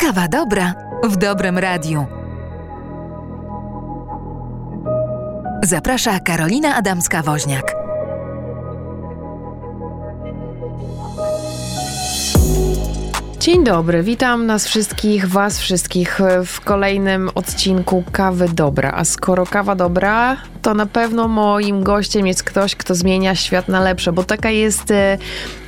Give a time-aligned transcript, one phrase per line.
[0.00, 0.74] Kawa dobra
[1.04, 2.06] w dobrym radiu.
[5.62, 7.79] Zaprasza Karolina Adamska-Woźniak.
[13.40, 18.92] Dzień dobry, witam nas wszystkich, was wszystkich w kolejnym odcinku Kawy Dobra.
[18.92, 23.80] A skoro kawa dobra, to na pewno moim gościem jest ktoś, kto zmienia świat na
[23.80, 25.18] lepsze, bo taka jest e,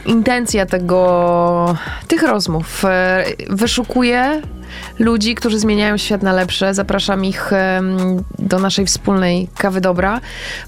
[0.07, 1.77] intencja tego,
[2.09, 2.85] tych rozmów.
[2.85, 4.43] E, wyszukuję
[4.99, 6.75] ludzi, którzy zmieniają świat na lepsze.
[6.75, 7.51] Zapraszam ich
[8.39, 10.21] do naszej wspólnej kawy dobra,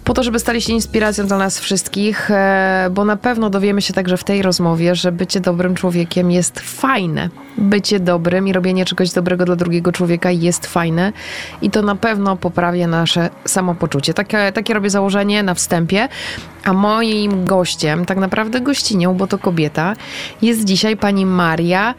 [0.05, 3.95] po to, żeby stali się inspiracją dla nas wszystkich, e, bo na pewno dowiemy się
[3.95, 7.29] także w tej rozmowie, że bycie dobrym człowiekiem jest fajne.
[7.59, 11.13] Bycie dobrym i robienie czegoś dobrego dla drugiego człowieka jest fajne
[11.63, 14.15] i to na pewno poprawia nasze samopoczucie.
[14.15, 16.09] Takie, takie robię założenie na wstępie.
[16.65, 19.97] A moim gościem, tak naprawdę gościnią, bo to kobieta,
[20.43, 21.95] jest dzisiaj pani Maria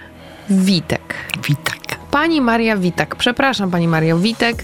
[0.50, 1.16] Witek.
[1.48, 1.85] Witek.
[2.16, 3.16] Pani Maria Witak.
[3.16, 4.64] Przepraszam, pani Maria Witek.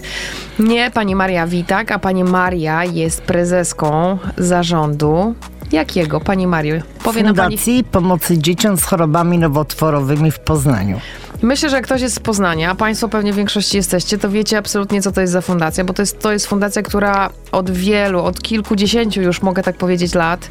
[0.58, 5.34] Nie pani Maria Witak, a pani Maria jest prezeską zarządu.
[5.72, 6.76] Jakiego, pani Mario?
[7.04, 7.92] Powie Fundacji pani...
[7.92, 11.00] Pomocy Dzieciom z Chorobami Nowotworowymi w Poznaniu.
[11.42, 14.58] Myślę, że jak ktoś jest z Poznania, a Państwo pewnie w większości jesteście, to wiecie
[14.58, 18.24] absolutnie, co to jest za fundacja, bo to jest, to jest fundacja, która od wielu,
[18.24, 20.48] od kilkudziesięciu już mogę tak powiedzieć lat,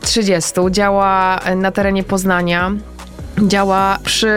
[0.00, 2.72] 30, działa na terenie Poznania,
[3.38, 4.32] działa przy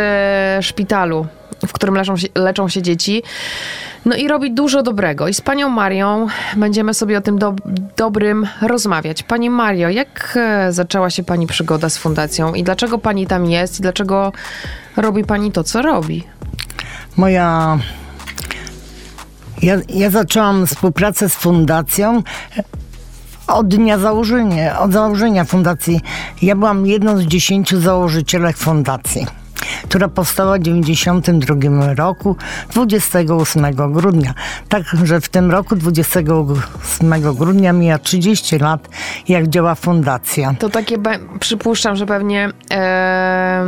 [0.61, 1.27] szpitalu
[1.67, 3.23] w którym leczą się, leczą się dzieci.
[4.05, 5.27] No i robi dużo dobrego.
[5.27, 7.53] I z panią Marią będziemy sobie o tym do,
[7.97, 9.23] dobrym rozmawiać.
[9.23, 13.79] Pani Mario, jak e, zaczęła się pani przygoda z fundacją i dlaczego pani tam jest
[13.79, 14.31] i dlaczego
[14.97, 16.23] robi pani to, co robi?
[17.17, 17.79] Moja.
[19.61, 22.23] Ja, ja zaczęłam współpracę z fundacją
[23.47, 26.01] od dnia założenia, od założenia fundacji.
[26.41, 29.27] Ja byłam jedną z dziesięciu założycielek fundacji
[29.83, 32.35] która powstała w 1992 roku
[32.73, 34.33] 28 grudnia.
[34.69, 38.89] Także w tym roku 28 grudnia mija 30 lat,
[39.27, 40.53] jak działa fundacja.
[40.59, 40.97] To takie,
[41.39, 43.63] przypuszczam, że pewnie e,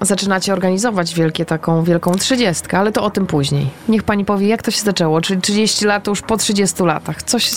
[0.00, 3.70] zaczynacie organizować wielkie, taką wielką trzydziestkę, ale to o tym później.
[3.88, 5.20] Niech pani powie, jak to się zaczęło?
[5.20, 7.22] Czyli 30 lat już po 30 latach.
[7.22, 7.50] Coś,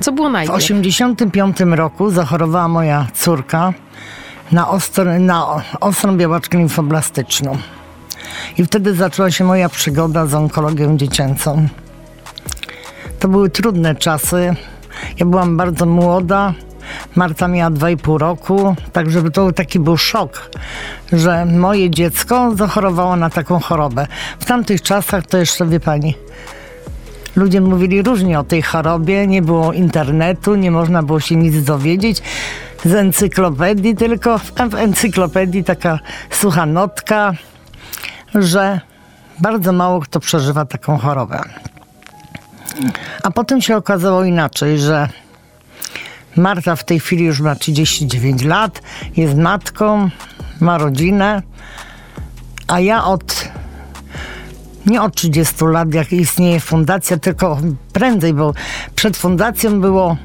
[0.00, 0.54] co było najpierw?
[0.54, 3.72] W 85 roku zachorowała moja córka
[4.52, 7.58] na, ostro, na ostrą białaczkę limfoblastyczną.
[8.58, 11.68] I wtedy zaczęła się moja przygoda z onkologią dziecięcą.
[13.18, 14.54] To były trudne czasy.
[15.18, 16.54] Ja byłam bardzo młoda.
[17.14, 20.50] Marta miała 2,5 roku, także to taki był szok,
[21.12, 24.06] że moje dziecko zachorowało na taką chorobę.
[24.38, 26.14] W tamtych czasach to jeszcze, wie pani,
[27.36, 32.22] ludzie mówili różnie o tej chorobie, nie było internetu, nie można było się nic dowiedzieć
[32.86, 34.38] z encyklopedii, tylko
[34.70, 35.98] w encyklopedii taka
[36.30, 37.32] sucha notka,
[38.34, 38.80] że
[39.38, 41.42] bardzo mało kto przeżywa taką chorobę.
[43.22, 45.08] A potem się okazało inaczej, że
[46.36, 48.82] Marta w tej chwili już ma 39 lat,
[49.16, 50.10] jest matką,
[50.60, 51.42] ma rodzinę,
[52.68, 53.48] a ja od
[54.86, 57.58] nie od 30 lat, jak istnieje fundacja, tylko
[57.92, 58.54] prędzej, bo
[58.94, 60.16] przed fundacją było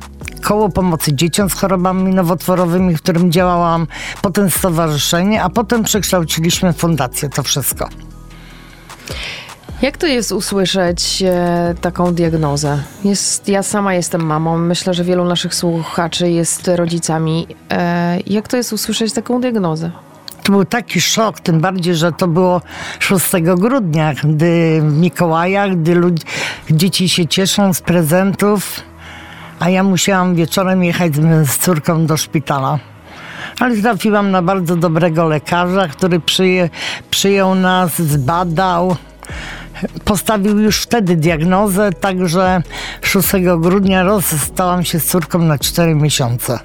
[0.42, 3.88] koło pomocy dzieciom z chorobami nowotworowymi, w którym działałam,
[4.22, 7.90] potem stowarzyszenie, a potem przekształciliśmy fundację, to wszystko.
[9.82, 12.84] Jak to jest usłyszeć e, taką diagnozę?
[13.04, 17.48] Jest, ja sama jestem mamą, myślę, że wielu naszych słuchaczy jest rodzicami.
[17.72, 19.92] E, jak to jest usłyszeć taką diagnozę?
[20.44, 22.62] To był taki szok, tym bardziej, że to było
[23.00, 23.26] 6
[23.58, 26.24] grudnia, gdy w Mikołajach, gdy ludzi,
[26.72, 28.82] dzieci się cieszą z prezentów
[29.62, 32.80] a ja musiałam wieczorem jechać z, z córką do szpitala.
[33.60, 36.70] Ale trafiłam na bardzo dobrego lekarza, który przyje,
[37.10, 38.96] przyjął nas, zbadał.
[40.06, 42.62] Postawił już wtedy diagnozę, także
[43.02, 43.28] 6
[43.58, 46.60] grudnia rozstałam się z córką na 4 miesiące.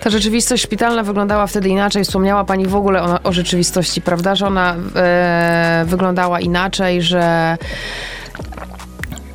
[0.00, 2.04] Ta rzeczywistość szpitalna wyglądała wtedy inaczej.
[2.04, 4.34] Wspomniała Pani w ogóle o, o rzeczywistości, prawda?
[4.34, 7.56] Że ona e, wyglądała inaczej, że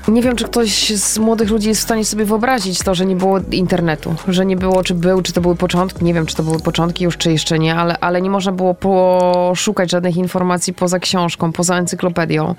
[0.09, 3.15] nie wiem, czy ktoś z młodych ludzi jest w stanie sobie wyobrazić to, że nie
[3.15, 6.44] było internetu, że nie było, czy był, czy to były początki, nie wiem, czy to
[6.44, 11.00] były początki już, czy jeszcze nie, ale, ale nie można było poszukać żadnych informacji poza
[11.00, 12.56] książką, poza encyklopedią.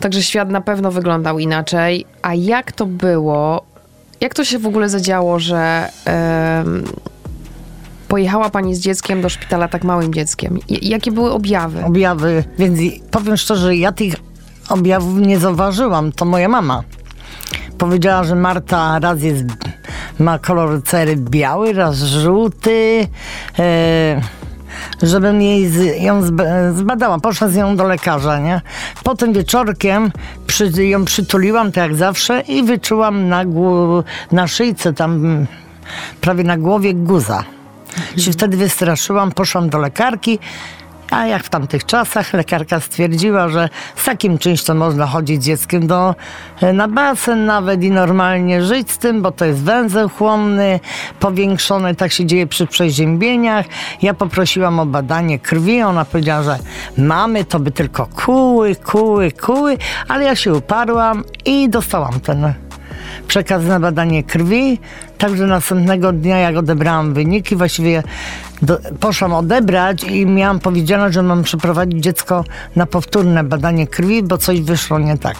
[0.00, 2.06] Także świat na pewno wyglądał inaczej.
[2.22, 3.64] A jak to było,
[4.20, 5.88] jak to się w ogóle zadziało, że
[8.08, 10.58] pojechała pani z dzieckiem do szpitala, tak małym dzieckiem?
[10.68, 11.84] jakie były objawy?
[11.84, 12.80] Objawy, więc
[13.10, 14.14] powiem szczerze, ja tych
[14.68, 16.12] objawów nie zauważyłam.
[16.12, 16.82] To moja mama.
[17.78, 19.44] Powiedziała, że Marta raz jest,
[20.18, 23.08] ma kolor cery biały, raz żółty,
[23.58, 24.20] e,
[25.02, 27.18] żebym jej z, ją zb- zbadała.
[27.18, 28.60] Poszła z nią do lekarza, nie?
[29.04, 30.12] Potem wieczorkiem
[30.46, 33.44] przy, ją przytuliłam, tak jak zawsze, i wyczułam na,
[34.32, 35.46] na szyjce tam
[36.20, 37.44] prawie na głowie guza.
[38.16, 40.38] Się wtedy wystraszyłam, poszłam do lekarki,
[41.14, 45.86] a jak w tamtych czasach lekarka stwierdziła, że z takim czymś to można chodzić dzieckiem
[45.86, 46.14] do,
[46.60, 50.80] e, na basen nawet i normalnie żyć z tym, bo to jest węzeł chłonny,
[51.20, 53.66] powiększony, tak się dzieje przy przeziębieniach.
[54.02, 56.58] Ja poprosiłam o badanie krwi, ona powiedziała, że
[56.98, 59.78] mamy, to by tylko kuły, kuły, kuły,
[60.08, 62.54] ale ja się uparłam i dostałam ten
[63.28, 64.78] przekaz na badanie krwi.
[65.18, 68.02] Także następnego dnia, jak odebrałam wyniki, właściwie
[68.62, 72.44] do, poszłam odebrać i miałam powiedziane, że mam przeprowadzić dziecko
[72.76, 75.36] na powtórne badanie krwi, bo coś wyszło nie tak.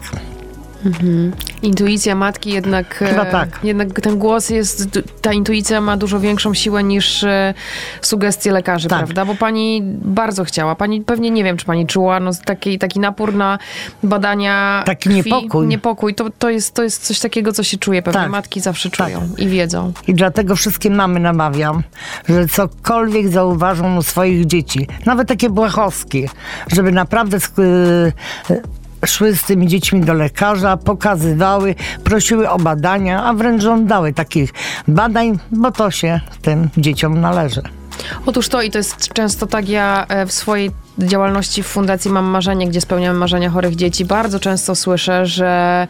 [1.63, 2.95] Intuicja matki jednak...
[2.95, 3.61] Chyba e, tak.
[3.65, 4.89] Jednak ten głos jest...
[5.23, 7.55] Ta intuicja ma dużo większą siłę niż e,
[8.01, 8.99] sugestie lekarzy, Tak.
[8.99, 9.25] prawda?
[9.25, 10.75] Bo pani bardzo chciała.
[10.75, 13.59] Pani pewnie, nie wiem, czy pani czuła no, taki, taki napór na
[14.03, 15.17] badania Taki krwi.
[15.17, 15.67] niepokój.
[15.67, 16.15] Niepokój.
[16.15, 18.03] To, to, jest, to jest coś takiego, co się czuje.
[18.03, 18.31] Pewnie Tak.
[18.31, 18.99] matki zawsze Tak.
[19.07, 19.93] czują i wiedzą.
[20.09, 21.83] I dlatego wszystkie mamy namawiam,
[22.29, 26.29] że cokolwiek zauważą u swoich dzieci, nawet takie błahostki,
[26.73, 28.63] żeby naprawdę y,
[29.07, 31.75] szły z tymi dziećmi do lekarza, pokazywały,
[32.05, 34.53] prosiły o badania, a wręcz żądały takich
[34.89, 37.63] badań, bo to się tym dzieciom należy.
[38.27, 42.25] Otóż to i to jest często tak, ja e, w swojej działalności w Fundacji Mam
[42.25, 45.87] Marzenie, gdzie spełniamy marzenia chorych dzieci, bardzo często słyszę, że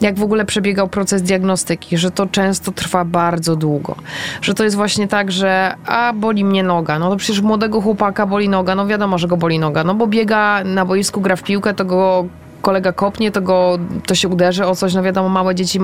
[0.00, 3.96] jak w ogóle przebiegał proces diagnostyki, że to często trwa bardzo długo.
[4.42, 8.26] Że to jest właśnie tak, że a boli mnie noga, no to przecież młodego chłopaka
[8.26, 11.42] boli noga, no wiadomo, że go boli noga, no bo biega na boisku, gra w
[11.42, 12.26] piłkę, to go
[12.62, 14.94] kolega kopnie, to, go, to się uderzy o coś.
[14.94, 15.80] No wiadomo, małe dzieci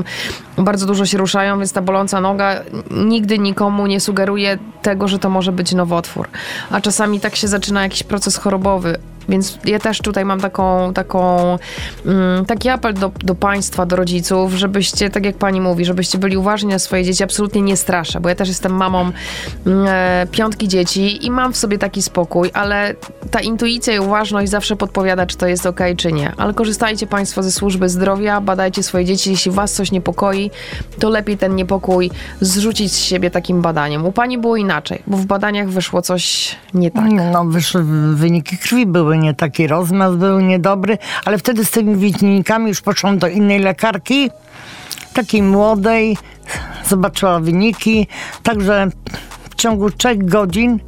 [0.58, 2.60] bardzo dużo się ruszają, więc ta boląca noga
[2.90, 6.28] nigdy nikomu nie sugeruje tego, że to może być nowotwór.
[6.70, 8.98] A czasami tak się zaczyna jakiś proces chorobowy.
[9.28, 11.38] Więc ja też tutaj mam taką, taką,
[12.06, 16.36] mm, taki apel do, do państwa, do rodziców, żebyście, tak jak pani mówi, żebyście byli
[16.36, 17.24] uważni na swoje dzieci.
[17.24, 19.00] Absolutnie nie straszę, bo ja też jestem mamą
[19.66, 22.94] mm, e, piątki dzieci i mam w sobie taki spokój, ale
[23.30, 26.32] ta intuicja i uważność zawsze podpowiada, czy to jest ok, czy nie.
[26.36, 29.30] Ale korzystajcie państwo ze służby zdrowia, badajcie swoje dzieci.
[29.30, 30.50] Jeśli was coś niepokoi,
[30.98, 32.10] to lepiej ten niepokój
[32.40, 34.06] zrzucić z siebie takim badaniem.
[34.06, 37.04] U pani było inaczej, bo w badaniach wyszło coś nie tak.
[37.32, 37.84] No, wyszły
[38.14, 43.18] wyniki krwi były nie taki, rozmaz był niedobry, ale wtedy z tymi wynikami już poszłam
[43.18, 44.30] do innej lekarki,
[45.12, 46.16] takiej młodej,
[46.86, 48.06] zobaczyła wyniki,
[48.42, 48.88] także
[49.50, 50.80] w ciągu trzech godzin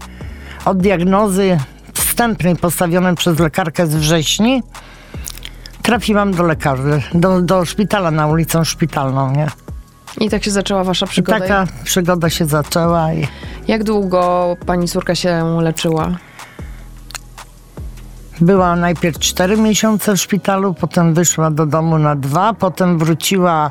[0.65, 1.59] od diagnozy
[1.95, 4.63] wstępnej postawionej przez lekarkę z wrześni
[5.83, 9.47] trafiłam do lekarzy, do, do szpitala na ulicę szpitalną, nie?
[10.21, 11.39] I tak się zaczęła wasza I przygoda.
[11.41, 13.27] taka przygoda się zaczęła i
[13.69, 16.11] Jak długo pani córka się leczyła?
[18.41, 23.71] Była najpierw 4 miesiące w szpitalu, potem wyszła do domu na dwa, potem wróciła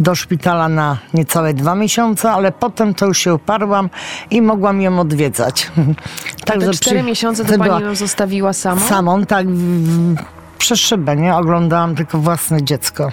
[0.00, 3.90] do szpitala na niecałe dwa miesiące, ale potem to już się uparłam
[4.30, 5.70] i mogłam ją odwiedzać.
[6.44, 8.80] Te cztery przy- miesiące to pani ją zostawiła samą?
[8.80, 10.16] samą, tak, w,
[10.58, 11.36] przez szybę, nie?
[11.36, 13.12] Oglądałam tylko własne dziecko.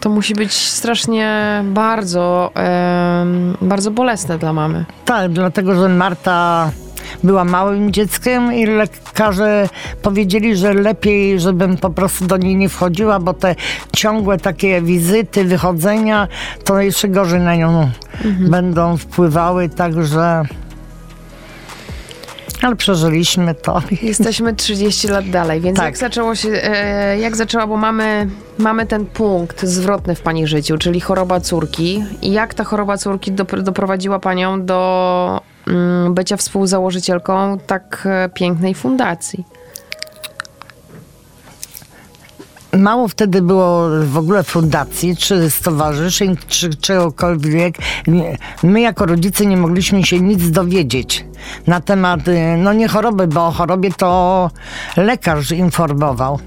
[0.00, 4.84] To musi być strasznie bardzo, em, bardzo bolesne dla mamy.
[5.04, 6.70] Tak, dlatego, że Marta
[7.24, 9.68] była małym dzieckiem i lekarze
[10.02, 13.54] powiedzieli, że lepiej, żebym po prostu do niej nie wchodziła, bo te
[13.96, 16.28] ciągłe takie wizyty, wychodzenia,
[16.64, 17.90] to jeszcze gorzej na nią
[18.24, 20.42] będą wpływały, także...
[22.62, 23.82] Ale przeżyliśmy to.
[24.02, 25.86] Jesteśmy 30 lat dalej, więc Tak.
[25.86, 30.78] jak zaczęło się, e, jak zaczęła, bo mamy, mamy ten punkt zwrotny w pani życiu,
[30.78, 32.04] czyli choroba córki.
[32.22, 35.40] I jak ta choroba córki dopr- doprowadziła panią do
[36.10, 39.44] bycia współzałożycielką tak e, pięknej fundacji?
[42.76, 47.74] Mało wtedy było w ogóle fundacji, czy stowarzyszeń, czy czegokolwiek.
[48.62, 51.24] My jako rodzice nie mogliśmy się nic dowiedzieć
[51.66, 54.50] na temat, y, no nie choroby, bo o chorobie to
[54.96, 56.38] lekarz informował.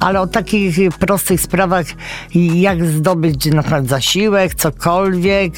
[0.00, 1.86] Ale o takich prostych sprawach,
[2.34, 5.52] jak zdobyć na przykład zasiłek, cokolwiek,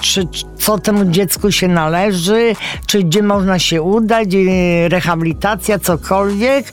[0.00, 0.28] czy
[0.58, 2.52] co temu dziecku się należy,
[2.86, 6.72] czy gdzie można się udać, y, rehabilitacja, cokolwiek,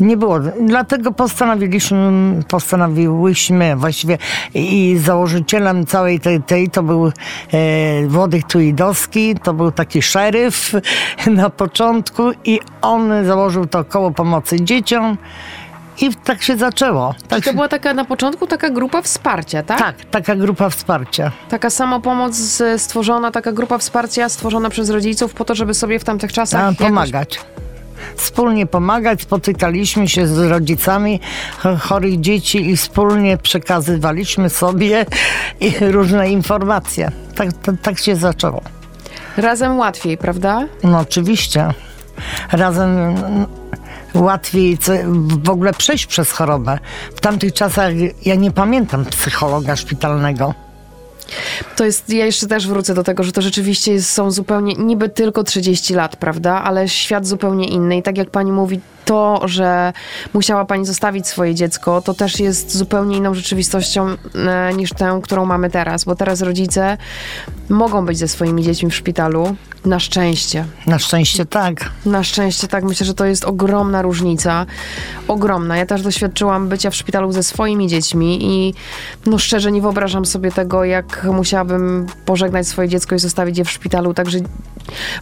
[0.00, 0.40] nie było.
[0.40, 2.12] Dlatego postanowiliśmy,
[2.48, 4.18] postanowiłyśmy właściwie
[4.54, 7.12] i założycielem całej tej, tej to był e,
[8.06, 10.72] Włodek Tuidowski, to był taki szeryf
[11.26, 15.16] na początku i on założył to koło pomocy dzieciom
[16.00, 17.14] I tak się zaczęło.
[17.28, 19.78] Tak, To się, była taka na początku taka grupa wsparcia, tak?
[19.78, 21.32] tak taka grupa wsparcia.
[21.48, 26.32] Taka samopomoc stworzona, taka grupa wsparcia stworzona przez rodziców po to, żeby sobie w tamtych
[26.32, 27.40] czasach A, jakoś pomagać.
[28.16, 31.20] Wspólnie pomagać, spotykaliśmy się z rodzicami
[31.58, 35.06] ch- chorych dzieci i wspólnie przekazywaliśmy sobie
[35.80, 37.10] różne informacje.
[37.34, 38.62] Tak, tak, tak się zaczęło.
[39.36, 40.64] razem łatwiej, prawda?
[40.82, 41.68] No oczywiście.
[42.52, 43.14] Razem
[44.14, 44.78] łatwiej
[45.42, 46.78] w ogóle przejść przez chorobę.
[47.16, 47.92] W tamtych czasach
[48.24, 50.54] ja nie pamiętam psychologa szpitalnego.
[51.76, 55.44] To jest, ja jeszcze też wrócę do tego, że to rzeczywiście są zupełnie, niby tylko
[55.44, 56.62] 30 lat, prawda?
[56.62, 57.96] Ale świat zupełnie inny.
[57.96, 59.92] I tak jak pani mówi, to, że
[60.34, 65.44] musiała pani zostawić swoje dziecko, to też jest zupełnie inną rzeczywistością e, niż tę, którą
[65.46, 66.04] mamy teraz.
[66.04, 66.96] Bo teraz rodzice
[67.68, 69.56] mogą być ze swoimi dziećmi w szpitalu.
[69.84, 70.64] Na szczęście.
[70.86, 71.90] Na szczęście tak.
[72.06, 74.66] Na szczęście tak, myślę, że to jest ogromna różnica.
[75.28, 75.76] Ogromna.
[75.76, 78.74] Ja też doświadczyłam bycia w szpitalu ze swoimi dziećmi i
[79.26, 83.70] no szczerze nie wyobrażam sobie tego, jak musiałabym pożegnać swoje dziecko i zostawić je w
[83.70, 84.14] szpitalu.
[84.14, 84.38] Także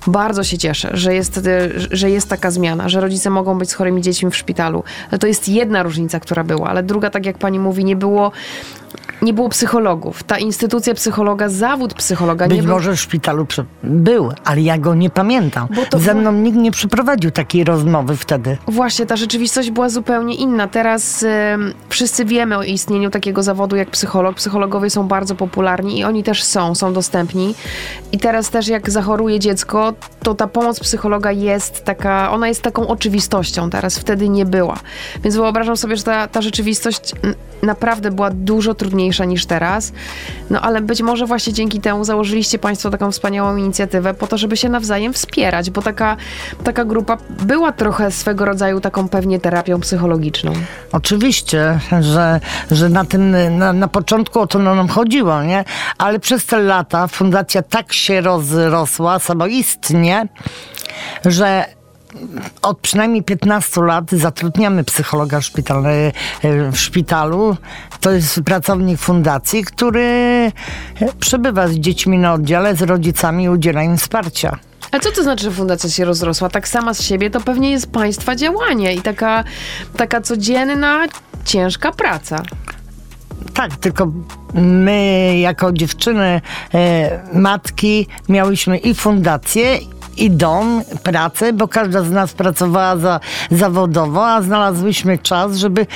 [0.07, 1.43] bardzo się cieszę, że jest, e,
[1.91, 4.85] że jest taka zmiana, że rodzice mogą być z chorymi dziećmi w szpitalu.
[5.11, 8.33] Ale to jest jedna różnica, która była, ale druga, tak jak pani mówi, nie było.
[9.23, 10.23] Nie było psychologów.
[10.23, 13.47] Ta instytucja psychologa, zawód psychologa Być nie był może w szpitalu
[13.83, 15.69] był, ale ja go nie pamiętam.
[15.99, 18.57] Ze mną nikt nie przeprowadził takiej rozmowy wtedy.
[18.67, 20.69] Właśnie, ta rzeczywistość była zupełnie inna.
[20.69, 24.37] Teraz em, wszyscy wiemy o istnieniu takiego zawodu jak psycholog.
[24.37, 27.55] Psychologowie są bardzo popularni i oni też są, są dostępni.
[28.13, 32.87] I teraz też jak zachoruje dziecko, to ta pomoc psychologa jest taka, ona jest taką
[32.87, 34.79] oczywistością teraz, wtedy nie była.
[35.25, 37.13] Więc wyobrażam sobie, że ta, ta rzeczywistość
[37.63, 39.93] naprawdę była dużo trudniejsza niż teraz.
[40.51, 44.57] No ale być może właśnie dzięki temu założyliście Państwo taką wspaniałą inicjatywę po to, żeby
[44.57, 46.17] się nawzajem wspierać, bo taka,
[46.65, 50.53] taka grupa była trochę swego rodzaju taką pewnie terapią psychologiczną.
[50.93, 52.41] Oczywiście, że,
[52.71, 55.65] że na tym, na, na początku o to nam chodziło, nie?
[55.99, 60.29] Ale przez te lata fundacja tak się rozrosła samoistnie,
[61.25, 61.65] że
[62.63, 66.13] od przynajmniej 15 lat zatrudniamy psychologa szpitalny,
[66.73, 67.57] w szpitalu.
[68.01, 70.53] To jest pracownik fundacji, który
[71.21, 74.59] przebywa z dziećmi na oddziale, z rodzicami i udziela im wsparcia.
[74.93, 76.49] A co to znaczy, że fundacja się rozrosła?
[76.49, 79.45] Tak sama z siebie to pewnie jest państwa działanie i taka,
[79.97, 81.07] taka codzienna,
[81.45, 82.43] ciężka praca.
[83.55, 84.13] Tak, tylko
[84.55, 86.41] my jako dziewczyny,
[86.75, 89.79] e, matki miałyśmy i fundację,
[90.17, 95.87] i dom, pracę, bo każda z nas pracowała za, zawodowo, a znalazłyśmy czas, żeby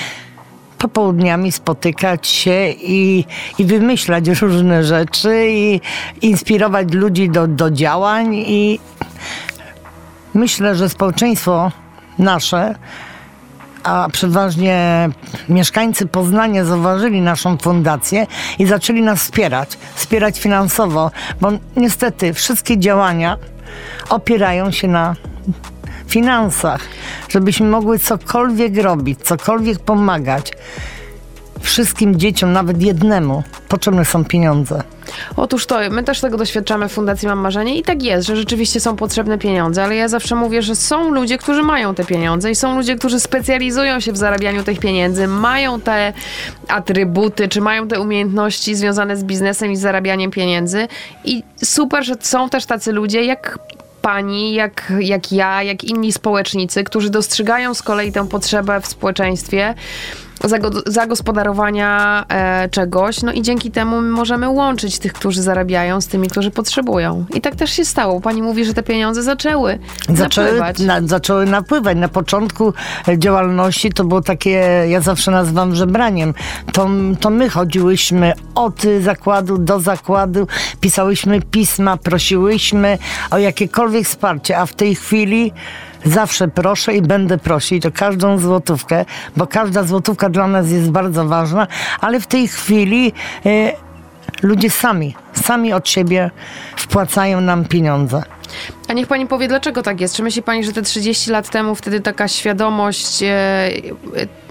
[0.78, 3.24] popołudniami spotykać się i,
[3.58, 5.80] i wymyślać różne rzeczy i
[6.22, 8.34] inspirować ludzi do, do działań.
[8.34, 8.80] I
[10.34, 11.72] myślę, że społeczeństwo
[12.18, 12.74] nasze
[13.86, 15.08] a przeważnie
[15.48, 18.26] mieszkańcy Poznania zauważyli naszą fundację
[18.58, 23.36] i zaczęli nas wspierać, wspierać finansowo, bo niestety wszystkie działania
[24.08, 25.16] opierają się na
[26.06, 26.80] finansach,
[27.28, 30.52] żebyśmy mogły cokolwiek robić, cokolwiek pomagać.
[31.60, 34.82] Wszystkim dzieciom, nawet jednemu, potrzebne są pieniądze.
[35.36, 38.80] Otóż to, my też tego doświadczamy w Fundacji Mam Marzenie i tak jest, że rzeczywiście
[38.80, 42.54] są potrzebne pieniądze, ale ja zawsze mówię, że są ludzie, którzy mają te pieniądze i
[42.54, 46.12] są ludzie, którzy specjalizują się w zarabianiu tych pieniędzy, mają te
[46.68, 50.88] atrybuty, czy mają te umiejętności związane z biznesem i zarabianiem pieniędzy
[51.24, 53.58] i super, że są też tacy ludzie jak
[54.02, 59.74] pani, jak, jak ja, jak inni społecznicy, którzy dostrzegają z kolei tę potrzebę w społeczeństwie
[60.86, 66.28] zagospodarowania e, czegoś, no i dzięki temu my możemy łączyć tych, którzy zarabiają z tymi,
[66.28, 67.24] którzy potrzebują.
[67.34, 68.20] I tak też się stało.
[68.20, 69.78] Pani mówi, że te pieniądze zaczęły
[70.08, 70.78] Zaczęły, napływać.
[70.78, 71.96] na, zaczęły napływać.
[71.98, 72.72] Na początku
[73.18, 74.50] działalności to było takie,
[74.88, 76.34] ja zawsze nazywam żebraniem.
[76.72, 76.88] To,
[77.20, 80.46] to my chodziłyśmy od zakładu do zakładu,
[80.80, 82.98] pisałyśmy pisma, prosiłyśmy
[83.30, 85.52] o jakiekolwiek wsparcie, a w tej chwili
[86.06, 89.04] zawsze proszę i będę prosić o każdą złotówkę,
[89.36, 91.66] bo każda złotówka dla nas jest bardzo ważna,
[92.00, 93.12] ale w tej chwili
[93.46, 93.72] e,
[94.42, 96.30] ludzie sami, sami od siebie
[96.76, 98.22] wpłacają nam pieniądze.
[98.88, 100.16] A niech pani powie, dlaczego tak jest?
[100.16, 103.22] Czy myśli pani, że te 30 lat temu wtedy taka świadomość.
[103.22, 104.45] E, e,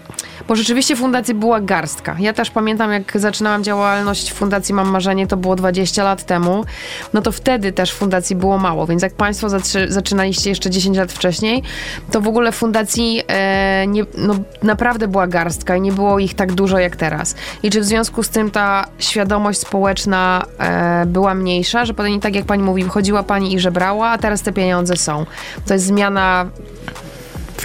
[0.47, 2.15] bo rzeczywiście fundacji była garstka.
[2.19, 6.65] Ja też pamiętam, jak zaczynałam działalność Fundacji Mam Marzenie, to było 20 lat temu.
[7.13, 9.47] No to wtedy też fundacji było mało, więc jak Państwo
[9.87, 11.63] zaczynaliście jeszcze 10 lat wcześniej,
[12.11, 16.51] to w ogóle fundacji e, nie, no, naprawdę była garstka i nie było ich tak
[16.51, 17.35] dużo jak teraz.
[17.63, 22.35] I czy w związku z tym ta świadomość społeczna e, była mniejsza, że potem tak
[22.35, 25.25] jak Pani mówi, chodziła Pani i żebrała, a teraz te pieniądze są.
[25.67, 26.45] To jest zmiana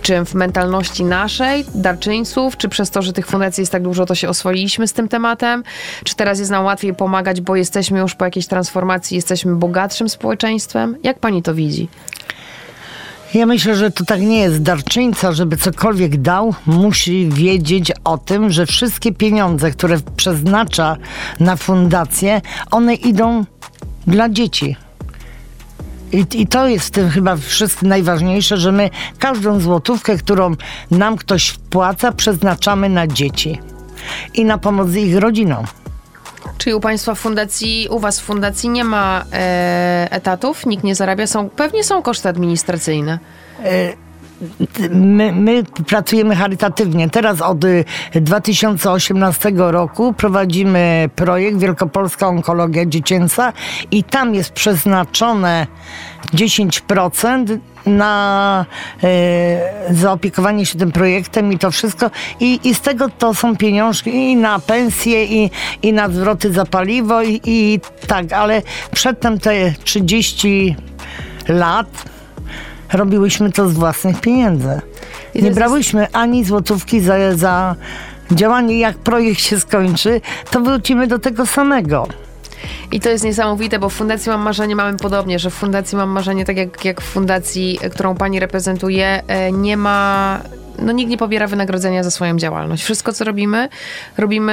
[0.01, 0.27] W czym?
[0.27, 4.29] W mentalności naszej, darczyńców, czy przez to, że tych fundacji jest tak dużo, to się
[4.29, 5.63] oswoiliśmy z tym tematem?
[6.05, 10.97] Czy teraz jest nam łatwiej pomagać, bo jesteśmy już po jakiejś transformacji, jesteśmy bogatszym społeczeństwem?
[11.03, 11.89] Jak pani to widzi?
[13.35, 14.63] Ja myślę, że to tak nie jest.
[14.63, 20.97] Darczyńca, żeby cokolwiek dał, musi wiedzieć o tym, że wszystkie pieniądze, które przeznacza
[21.41, 22.41] na fundację,
[22.71, 23.45] one idą
[24.07, 24.77] dla dzieci.
[26.13, 30.55] I, I to jest w tym chyba wszystko najważniejsze, że my każdą złotówkę, którą
[30.91, 33.61] nam ktoś wpłaca, przeznaczamy na dzieci
[34.35, 35.65] i na pomoc ich rodzinom.
[36.59, 41.27] Czyli u Państwa fundacji, u Was w fundacji nie ma e, etatów, nikt nie zarabia,
[41.27, 43.19] są, pewnie są koszty administracyjne.
[44.91, 47.11] My, my pracujemy charytatywnie.
[47.11, 53.53] Teraz od y, 2018 roku prowadzimy projekt Wielkopolska Onkologia Dziecięca
[53.91, 55.67] i tam jest przeznaczone
[56.35, 58.67] 10% na
[59.03, 62.11] e, zaopiekowanie się tym projektem i to wszystko.
[62.41, 65.51] I, I z tego to są pieniążki i na pensje, i,
[65.83, 70.77] i na zwroty za paliwo, i, i tak, ale przedtem te 30
[71.49, 71.87] lat
[72.93, 74.81] robiłyśmy to z własnych pieniędzy.
[75.35, 77.77] Nie brałyśmy ani złotówki za, za
[78.31, 78.79] działanie.
[78.79, 80.21] Jak projekt się skończy,
[80.51, 82.09] to wrócimy do tego samego.
[82.93, 86.09] I to jest niesamowite, bo w Fundacji Mam Marzenie mamy podobnie, że w Fundacji Mam
[86.09, 90.41] Marzenie, tak jak, jak w fundacji, którą pani reprezentuje, e, nie ma.
[90.81, 92.85] No nikt nie pobiera wynagrodzenia za swoją działalność.
[92.85, 93.69] Wszystko, co robimy,
[94.19, 94.53] robimy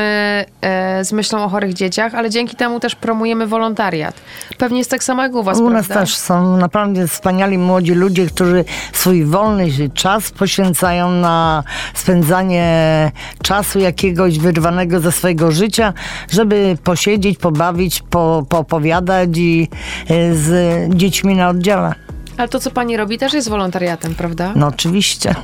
[0.62, 4.16] e, z myślą o chorych dzieciach, ale dzięki temu też promujemy wolontariat.
[4.58, 6.06] Pewnie jest tak samo jak u was, U nas prawda?
[6.06, 13.12] też są naprawdę wspaniali młodzi ludzie, którzy swój wolny czas poświęcają na spędzanie
[13.44, 15.94] czasu jakiegoś wyrwanego ze swojego życia,
[16.30, 19.68] żeby posiedzieć, pobawić, po, poopowiadać i
[20.12, 20.50] y, z
[20.96, 22.07] dziećmi na oddziale.
[22.38, 24.52] Ale to, co pani robi, też jest wolontariatem, prawda?
[24.56, 25.36] No oczywiście.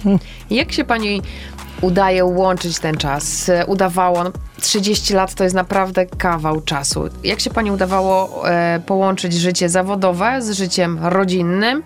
[0.50, 1.22] Jak się pani
[1.82, 3.52] udaje łączyć ten czas?
[3.68, 4.32] Udawało, no,
[4.62, 7.04] 30 lat to jest naprawdę kawał czasu.
[7.24, 11.84] Jak się pani udawało e, połączyć życie zawodowe z życiem rodzinnym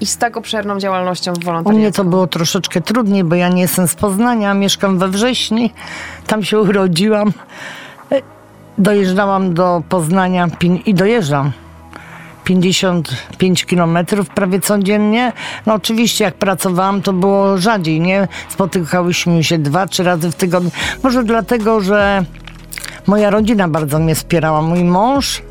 [0.00, 1.80] i z tak obszerną działalnością U wolontariatu?
[1.80, 5.72] mnie to było troszeczkę trudniej, bo ja nie jestem z Poznania, mieszkam we Wrześni,
[6.26, 7.32] tam się urodziłam.
[8.12, 8.22] E,
[8.78, 10.48] Dojeżdżałam do Poznania
[10.86, 11.52] i dojeżdżam.
[12.48, 15.32] 55 kilometrów prawie codziennie.
[15.66, 18.28] No oczywiście jak pracowałam to było rzadziej, nie?
[18.48, 20.70] Spotykałyśmy się dwa, trzy razy w tygodniu.
[21.02, 22.24] Może dlatego, że
[23.06, 24.62] moja rodzina bardzo mnie wspierała.
[24.62, 25.42] Mój mąż,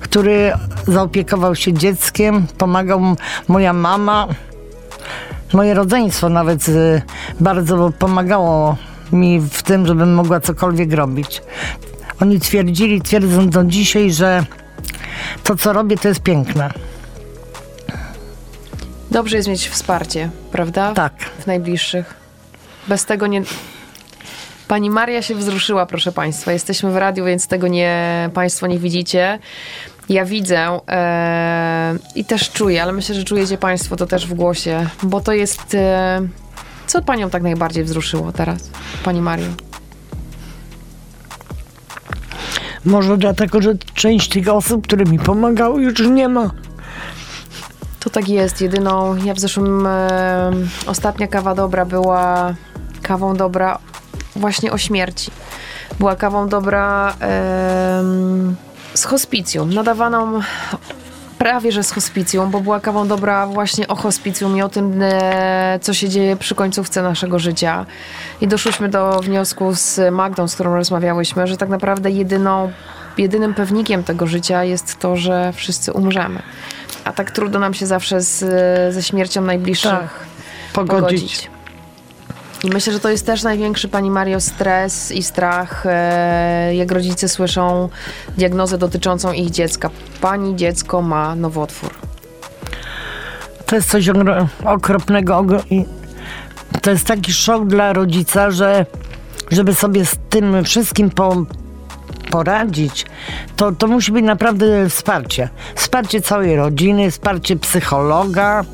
[0.00, 0.52] który
[0.86, 3.00] zaopiekował się dzieckiem, pomagał
[3.48, 4.28] moja mama.
[5.52, 7.02] Moje rodzeństwo nawet y,
[7.40, 8.76] bardzo pomagało
[9.12, 11.42] mi w tym, żebym mogła cokolwiek robić.
[12.22, 14.44] Oni twierdzili, twierdzą do dzisiaj, że
[15.42, 16.70] to, co robię, to jest piękne.
[19.10, 20.92] Dobrze jest mieć wsparcie, prawda?
[20.92, 21.12] Tak.
[21.38, 22.14] W najbliższych.
[22.88, 23.42] Bez tego nie...
[24.68, 26.52] Pani Maria się wzruszyła, proszę Państwa.
[26.52, 29.38] Jesteśmy w radiu, więc tego nie, Państwo nie widzicie.
[30.08, 34.86] Ja widzę e, i też czuję, ale myślę, że czujecie Państwo to też w głosie,
[35.02, 35.74] bo to jest...
[35.74, 36.20] E,
[36.86, 38.70] co Panią tak najbardziej wzruszyło teraz,
[39.04, 39.46] Pani Mario?
[42.84, 46.50] Może dlatego, że część tych osób, które mi pomagały, już nie ma.
[48.00, 48.60] To tak jest.
[48.60, 50.50] Jedyną, ja w zeszłym, e,
[50.86, 52.54] ostatnia kawa dobra była
[53.02, 53.78] kawą dobra
[54.36, 55.30] właśnie o śmierci.
[55.98, 58.56] Była kawą dobra em,
[58.94, 60.40] z hospicjum, nadawaną
[61.42, 65.78] prawie, że z hospicjum, bo była kawą dobra właśnie o hospicjum i o tym, e,
[65.82, 67.86] co się dzieje przy końcówce naszego życia.
[68.40, 72.72] I doszłyśmy do wniosku z Magdą, z którą rozmawiałyśmy, że tak naprawdę jedyną,
[73.18, 76.42] jedynym pewnikiem tego życia jest to, że wszyscy umrzemy.
[77.04, 78.38] A tak trudno nam się zawsze z,
[78.94, 80.10] ze śmiercią najbliższych Tak,
[80.72, 81.00] Pogodzić.
[81.00, 81.50] pogodzić.
[82.64, 87.28] I myślę, że to jest też największy, Pani Mario, stres i strach, e, jak rodzice
[87.28, 87.88] słyszą
[88.38, 89.90] diagnozę dotyczącą ich dziecka.
[90.20, 91.90] Pani dziecko ma nowotwór.
[93.66, 94.08] To jest coś
[94.64, 95.46] okropnego.
[96.82, 98.86] To jest taki szok dla rodzica, że
[99.50, 101.44] żeby sobie z tym wszystkim po,
[102.32, 103.06] poradzić,
[103.56, 105.48] to, to musi być naprawdę wsparcie.
[105.74, 108.64] Wsparcie całej rodziny, wsparcie psychologa,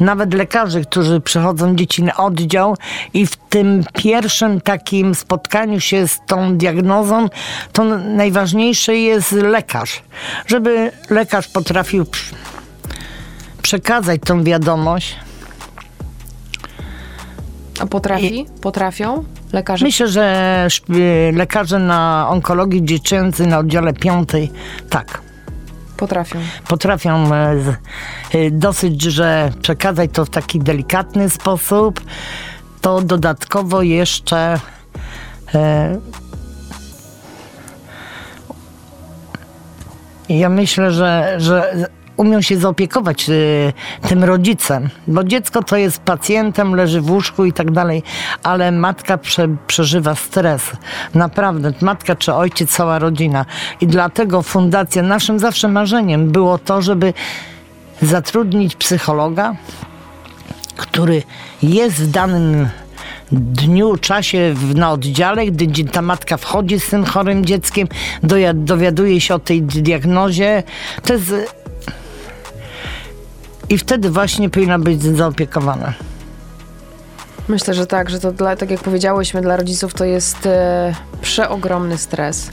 [0.00, 2.76] nawet lekarzy, którzy przychodzą dzieci na oddział
[3.14, 7.28] i w tym pierwszym takim spotkaniu się z tą diagnozą,
[7.72, 10.02] to najważniejszy jest lekarz.
[10.46, 12.06] Żeby lekarz potrafił
[13.62, 15.16] przekazać tą wiadomość.
[17.80, 18.46] A potrafi?
[18.60, 19.84] Potrafią lekarze?
[19.84, 24.50] Myślę, że szp- lekarze na onkologii dziecięcej na oddziale piątej,
[24.90, 25.20] tak.
[25.96, 26.38] Potrafią.
[26.68, 27.56] Potrafią e,
[28.32, 32.00] e, dosyć, że przekazać to w taki delikatny sposób,
[32.80, 34.60] to dodatkowo jeszcze
[35.54, 35.98] e,
[40.28, 41.88] ja myślę, że, że
[42.20, 43.72] umią się zaopiekować y,
[44.08, 48.02] tym rodzicem, bo dziecko to jest pacjentem, leży w łóżku i tak dalej,
[48.42, 50.62] ale matka prze, przeżywa stres.
[51.14, 53.46] Naprawdę, matka czy ojciec, cała rodzina.
[53.80, 57.14] I dlatego fundacja, naszym zawsze marzeniem było to, żeby
[58.02, 59.54] zatrudnić psychologa,
[60.76, 61.22] który
[61.62, 62.68] jest w danym
[63.32, 67.88] dniu, czasie w, na oddziale, gdy ta matka wchodzi z tym chorym dzieckiem,
[68.54, 70.62] dowiaduje się o tej diagnozie.
[71.02, 71.59] To jest...
[73.70, 75.92] I wtedy właśnie powinna być zaopiekowana.
[77.48, 81.98] Myślę, że tak, że to dla, tak jak powiedziałyśmy, dla rodziców to jest e, przeogromny
[81.98, 82.50] stres.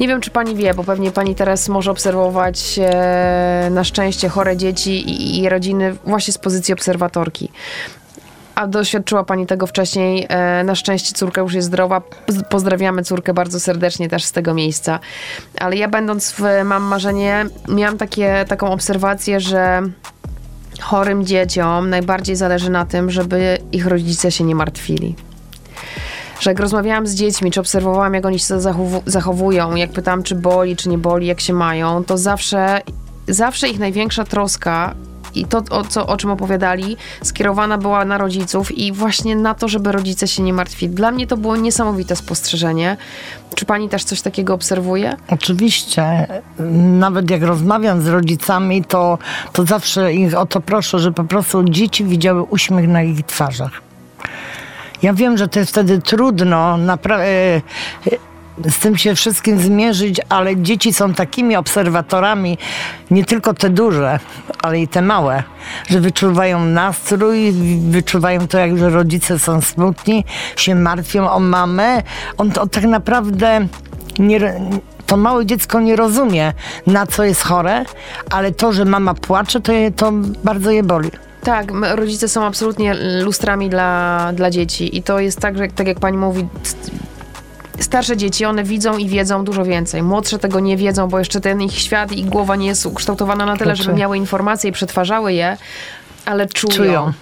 [0.00, 4.56] Nie wiem, czy pani wie, bo pewnie pani teraz może obserwować e, na szczęście chore
[4.56, 7.50] dzieci i, i rodziny właśnie z pozycji obserwatorki.
[8.54, 10.26] A doświadczyła pani tego wcześniej.
[10.28, 12.00] E, na szczęście córka już jest zdrowa.
[12.00, 14.98] Poz- Pozdrawiamy córkę bardzo serdecznie też z tego miejsca.
[15.60, 19.82] Ale ja będąc w Mam Marzenie, miałam takie, taką obserwację, że
[20.86, 25.14] chorym dzieciom najbardziej zależy na tym, żeby ich rodzice się nie martwili.
[26.40, 30.34] Że jak rozmawiałam z dziećmi, czy obserwowałam, jak oni się zachowu- zachowują, jak pytałam, czy
[30.34, 32.80] boli, czy nie boli, jak się mają, to zawsze,
[33.28, 34.94] zawsze ich największa troska
[35.36, 39.68] i to, o, co, o czym opowiadali, skierowana była na rodziców i właśnie na to,
[39.68, 40.94] żeby rodzice się nie martwili.
[40.94, 42.96] Dla mnie to było niesamowite spostrzeżenie.
[43.54, 45.16] Czy pani też coś takiego obserwuje?
[45.28, 46.26] Oczywiście,
[46.98, 49.18] nawet jak rozmawiam z rodzicami, to,
[49.52, 53.86] to zawsze ich o to proszę, że po prostu dzieci widziały uśmiech na ich twarzach.
[55.02, 57.60] Ja wiem, że to jest wtedy trudno napra- e, e,
[58.64, 62.58] z tym się wszystkim zmierzyć, ale dzieci są takimi obserwatorami,
[63.10, 64.18] nie tylko te duże,
[64.62, 65.42] ale i te małe,
[65.90, 67.52] że wyczuwają nastrój,
[67.90, 70.24] wyczuwają to, jak że rodzice są smutni,
[70.56, 72.02] się martwią o mamę.
[72.38, 73.66] On to tak naprawdę
[74.18, 74.54] nie,
[75.06, 76.52] to małe dziecko nie rozumie,
[76.86, 77.84] na co jest chore,
[78.30, 80.12] ale to, że mama płacze, to, je, to
[80.44, 81.10] bardzo je boli.
[81.42, 86.00] Tak, rodzice są absolutnie lustrami dla, dla dzieci i to jest tak, że tak jak
[86.00, 86.46] pani mówi,
[87.80, 90.02] starsze dzieci, one widzą i wiedzą dużo więcej.
[90.02, 93.56] Młodsze tego nie wiedzą, bo jeszcze ten ich świat i głowa nie jest ukształtowana na
[93.56, 95.56] tyle, Znaczy- żeby miały informacje i przetwarzały je,
[96.24, 96.74] ale czują.
[96.74, 97.12] Czują.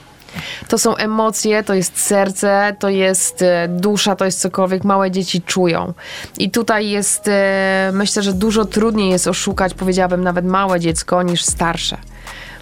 [0.69, 5.43] To są emocje, to jest serce, to jest e, dusza, to jest cokolwiek małe dzieci
[5.43, 5.95] czują.
[6.39, 11.43] I tutaj jest, e, myślę, że dużo trudniej jest oszukać, powiedziałabym, nawet małe dziecko niż
[11.43, 11.97] starsze.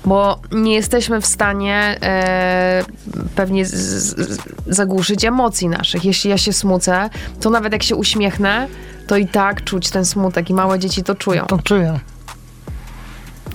[0.05, 2.85] Bo nie jesteśmy w stanie e,
[3.35, 6.05] pewnie z, z, zagłuszyć emocji naszych.
[6.05, 7.11] Jeśli ja się smucę,
[7.41, 8.69] to nawet jak się uśmiechnę,
[9.07, 11.47] to i tak czuć ten smutek i małe dzieci to czują.
[11.47, 11.99] To czują.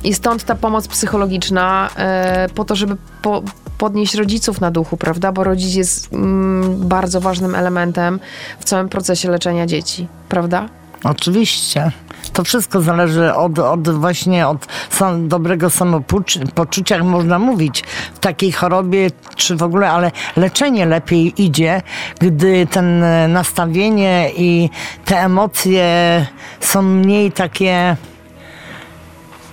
[0.03, 3.43] I stąd ta pomoc psychologiczna e, po to, żeby po,
[3.77, 5.31] podnieść rodziców na duchu, prawda?
[5.31, 8.19] Bo rodzic jest mm, bardzo ważnym elementem
[8.59, 10.69] w całym procesie leczenia dzieci, prawda?
[11.03, 11.91] Oczywiście.
[12.33, 19.09] To wszystko zależy od, od właśnie od sam, dobrego samopoczucia, można mówić, w takiej chorobie,
[19.35, 21.81] czy w ogóle, ale leczenie lepiej idzie,
[22.19, 24.69] gdy ten e, nastawienie i
[25.05, 26.25] te emocje
[26.59, 27.95] są mniej takie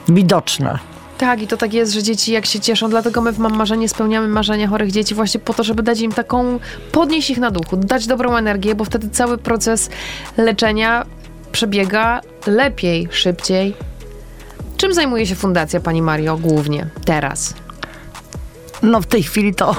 [0.08, 0.78] widoczne.
[1.18, 3.88] Tak, i to tak jest, że dzieci jak się cieszą, dlatego my w Mam Marzenie
[3.88, 6.58] spełniamy marzenia chorych dzieci właśnie po to, żeby dać im taką,
[6.92, 9.90] podnieść ich na duchu, dać dobrą energię, bo wtedy cały proces
[10.36, 11.06] leczenia
[11.54, 13.74] przebiega lepiej, szybciej.
[14.76, 17.54] Czym zajmuje się Fundacja Pani Mario głównie teraz?
[18.82, 19.74] No w tej chwili to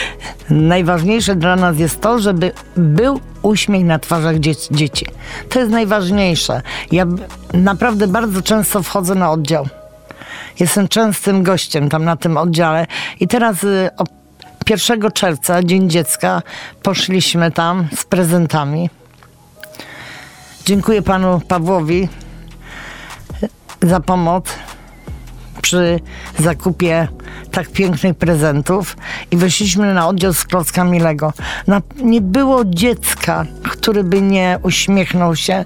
[0.50, 5.06] najważniejsze dla nas jest to, żeby był uśmiech na twarzach dzie- dzieci.
[5.48, 6.62] To jest najważniejsze.
[6.92, 7.06] Ja
[7.54, 9.68] naprawdę bardzo często wchodzę na oddział.
[10.60, 12.86] Jestem częstym gościem tam na tym oddziale
[13.20, 14.04] i teraz y, o
[14.70, 16.42] 1 czerwca, Dzień Dziecka,
[16.82, 18.90] poszliśmy tam z prezentami.
[20.64, 22.08] Dziękuję panu Pawłowi
[23.82, 24.44] za pomoc
[25.62, 26.00] przy
[26.38, 27.08] zakupie
[27.50, 28.96] tak pięknych prezentów
[29.30, 31.32] i weszliśmy na oddział z klockami Lego.
[31.66, 35.64] Na, nie było dziecka, który by nie uśmiechnął się,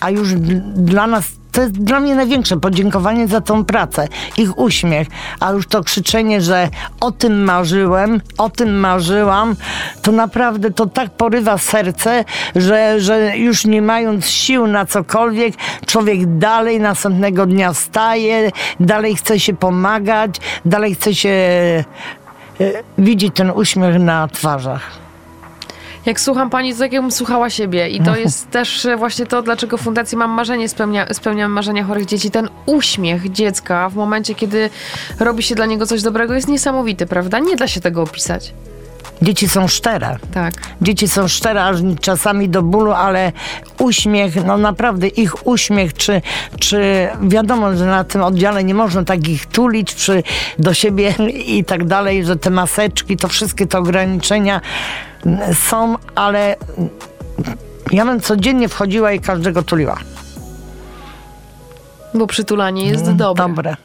[0.00, 0.34] a już
[0.74, 1.24] dla nas
[1.56, 5.08] to jest dla mnie największe podziękowanie za tą pracę, ich uśmiech,
[5.40, 6.68] a już to krzyczenie, że
[7.00, 9.56] o tym marzyłem, o tym marzyłam,
[10.02, 12.24] to naprawdę to tak porywa serce,
[12.56, 15.54] że, że już nie mając sił na cokolwiek,
[15.86, 21.84] człowiek dalej następnego dnia wstaje, dalej chce się pomagać, dalej chce się e,
[22.98, 25.05] widzieć ten uśmiech na twarzach.
[26.06, 27.88] Jak słucham pani, to tak jakbym słuchała siebie.
[27.88, 32.30] I to jest też właśnie to, dlaczego Fundacja Mam Marzenie spełnia, spełniam marzenia chorych dzieci.
[32.30, 34.70] Ten uśmiech dziecka w momencie, kiedy
[35.20, 37.38] robi się dla niego coś dobrego jest niesamowity, prawda?
[37.38, 38.52] Nie da się tego opisać.
[39.22, 40.18] Dzieci są szczere.
[40.34, 40.54] Tak.
[40.82, 43.32] Dzieci są szczere, aż czasami do bólu, ale
[43.78, 46.22] uśmiech, no naprawdę ich uśmiech, czy,
[46.60, 50.22] czy wiadomo, że na tym oddziale nie można takich tulić przy,
[50.58, 51.14] do siebie
[51.56, 54.60] i tak dalej, że te maseczki, to wszystkie te ograniczenia
[55.52, 56.56] są, ale
[57.92, 59.96] ja bym codziennie wchodziła i każdego tuliła.
[62.14, 63.48] Bo przytulanie jest dobre.
[63.48, 63.76] Dobre.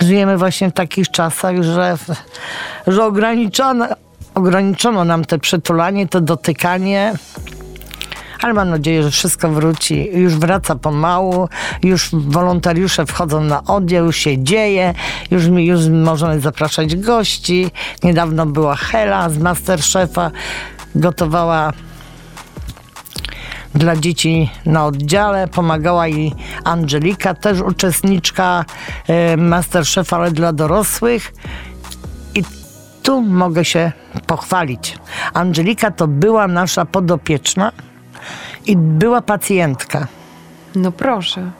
[0.00, 1.98] Żyjemy właśnie w takich czasach, że,
[2.86, 3.86] że ograniczono,
[4.34, 7.14] ograniczono nam te przytulanie, to dotykanie.
[8.42, 10.08] Ale mam nadzieję, że wszystko wróci.
[10.12, 11.48] Już wraca pomału,
[11.82, 14.94] już wolontariusze wchodzą na oddział, już się dzieje,
[15.30, 17.70] już, już możemy zapraszać gości.
[18.02, 20.30] Niedawno była Hela z Masterchefa,
[20.94, 21.72] gotowała
[23.74, 25.48] dla dzieci na oddziale.
[25.48, 26.32] Pomagała jej
[26.64, 28.64] Angelika, też uczestniczka
[29.08, 31.32] e, Masterchef, ale dla dorosłych.
[32.34, 32.42] I
[33.02, 33.92] tu mogę się
[34.26, 34.98] pochwalić.
[35.34, 37.72] Angelika to była nasza podopieczna
[38.66, 40.06] i była pacjentka,
[40.74, 41.50] No proszę.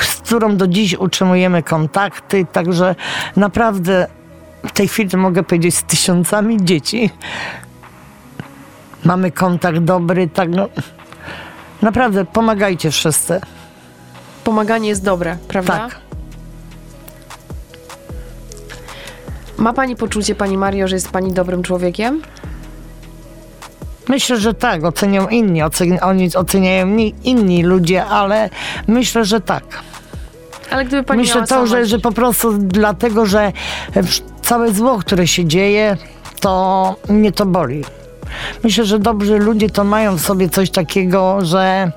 [0.00, 2.94] z którą do dziś utrzymujemy kontakty, także
[3.36, 4.06] naprawdę
[4.68, 7.10] w tej chwili mogę powiedzieć z tysiącami dzieci
[9.04, 10.68] mamy kontakt dobry, tak no.
[11.82, 13.40] Naprawdę, pomagajcie wszyscy.
[14.44, 15.72] Pomaganie jest dobre, prawda?
[15.78, 15.98] Tak.
[19.58, 22.22] Ma pani poczucie, pani Mario, że jest pani dobrym człowiekiem?
[24.08, 28.50] Myślę, że tak, ocenią inni, oceni, oni oceniają ni- inni ludzie, ale
[28.88, 29.64] myślę, że tak.
[30.70, 33.52] Ale gdyby pani myślę to, że, że po prostu dlatego, że
[34.42, 35.96] całe zło, które się dzieje,
[36.40, 37.84] to mnie to boli.
[38.64, 41.90] Myślę, że dobrzy ludzie to mają w sobie coś takiego, że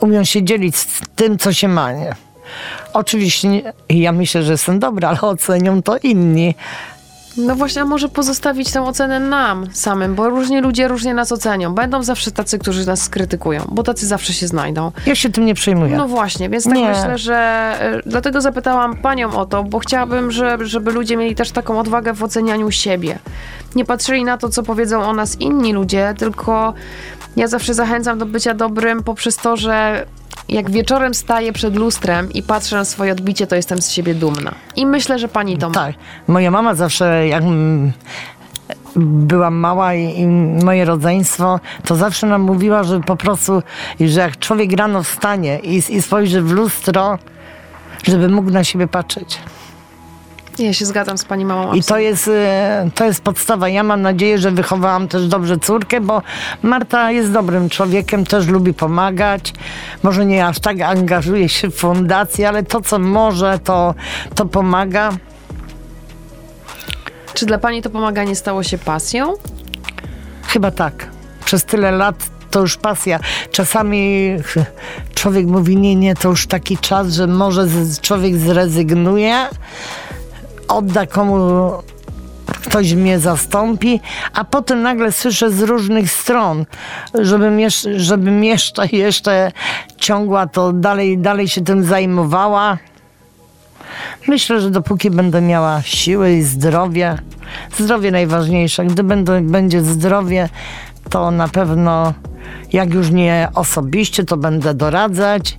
[0.00, 1.92] umią się dzielić z tym, co się ma.
[1.92, 2.14] Nie?
[2.92, 6.54] Oczywiście ja myślę, że jestem dobra, ale ocenią to inni.
[7.36, 11.74] No właśnie, a może pozostawić tę ocenę nam samym, bo różnie ludzie różnie nas ocenią.
[11.74, 14.92] Będą zawsze tacy, którzy nas skrytykują, bo tacy zawsze się znajdą.
[15.06, 15.96] Ja się tym nie przejmuję.
[15.96, 16.88] No właśnie, więc tak Nie.
[16.88, 21.50] myślę, że y, dlatego zapytałam panią o to, bo chciałabym, że, żeby ludzie mieli też
[21.50, 23.18] taką odwagę w ocenianiu siebie.
[23.74, 26.74] Nie patrzyli na to, co powiedzą o nas inni ludzie, tylko
[27.36, 30.06] ja zawsze zachęcam do bycia dobrym poprzez to, że
[30.48, 34.54] jak wieczorem staję przed lustrem i patrzę na swoje odbicie, to jestem z siebie dumna.
[34.76, 35.74] I myślę, że pani to ma.
[35.74, 35.94] Tak.
[36.28, 37.44] Moja mama zawsze, jak
[38.96, 40.26] byłam mała i, i
[40.64, 43.62] moje rodzeństwo, to zawsze nam mówiła, że po prostu,
[44.00, 47.18] że jak człowiek rano wstanie i, i spojrzy w lustro,
[48.04, 49.38] żeby mógł na siebie patrzeć.
[50.58, 51.72] Ja się zgadzam z pani mamą.
[51.72, 53.68] I to jest, e, to jest podstawa.
[53.68, 56.22] Ja mam nadzieję, że wychowałam też dobrze córkę, bo
[56.62, 59.52] Marta jest dobrym człowiekiem, też lubi pomagać.
[60.02, 63.94] Może nie aż tak angażuje się w fundację, ale to, co może, to,
[64.34, 65.10] to pomaga.
[67.34, 69.34] Czy dla pani to pomaganie stało się pasją?
[70.46, 71.06] Chyba tak.
[71.44, 72.16] Przez tyle lat
[72.50, 73.20] to już pasja.
[73.50, 74.30] Czasami
[75.14, 77.66] człowiek mówi, nie, nie, to już taki czas, że może
[78.02, 79.48] człowiek zrezygnuje,
[80.68, 81.36] odda komu
[82.46, 84.00] ktoś mnie zastąpi,
[84.32, 86.64] a potem nagle słyszę z różnych stron,
[87.14, 89.52] żebym jeszcze, żebym jeszcze, jeszcze
[89.96, 92.78] ciągła to dalej, dalej się tym zajmowała.
[94.28, 97.18] Myślę, że dopóki będę miała siły i zdrowie,
[97.78, 100.48] zdrowie najważniejsze, gdy będę, będzie zdrowie,
[101.10, 102.12] to na pewno,
[102.72, 105.58] jak już nie osobiście, to będę doradzać,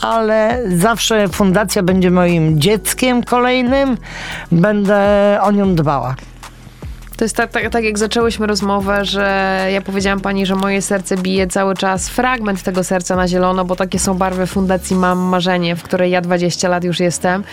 [0.00, 3.96] ale zawsze fundacja będzie moim dzieckiem kolejnym,
[4.52, 6.16] będę o nią dbała.
[7.16, 11.16] To jest tak, tak, tak jak zaczęłyśmy rozmowę, że ja powiedziałam pani, że moje serce
[11.16, 15.76] bije cały czas fragment tego serca na zielono, bo takie są barwy Fundacji Mam Marzenie,
[15.76, 17.44] w której ja 20 lat już jestem.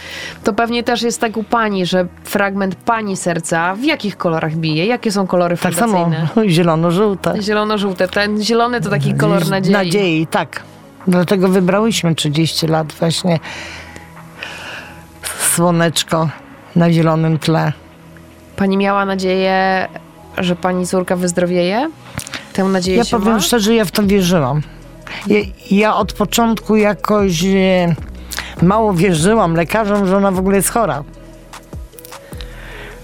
[0.44, 4.86] To pewnie też jest tak u pani, że fragment pani serca w jakich kolorach bije?
[4.86, 6.52] Jakie są kolory Tak samo fundacyjne?
[6.52, 7.34] zielono-żółte.
[7.42, 8.08] Zielono-żółte.
[8.08, 9.74] Ten zielony to taki kolor nadziei.
[9.74, 10.64] Nadziei, tak.
[11.08, 13.40] Dlatego wybrałyśmy 30 lat właśnie
[15.56, 16.30] słoneczko
[16.76, 17.74] na zielonym tle.
[18.64, 19.88] Pani miała nadzieję,
[20.38, 21.90] że pani córka wyzdrowieje?
[22.54, 23.40] Tę nadzieję Ja się powiem ma?
[23.40, 24.62] szczerze, ja w to wierzyłam.
[25.28, 25.40] Ja,
[25.72, 27.96] ja od początku jakoś e,
[28.62, 31.04] mało wierzyłam lekarzom, że ona w ogóle jest chora.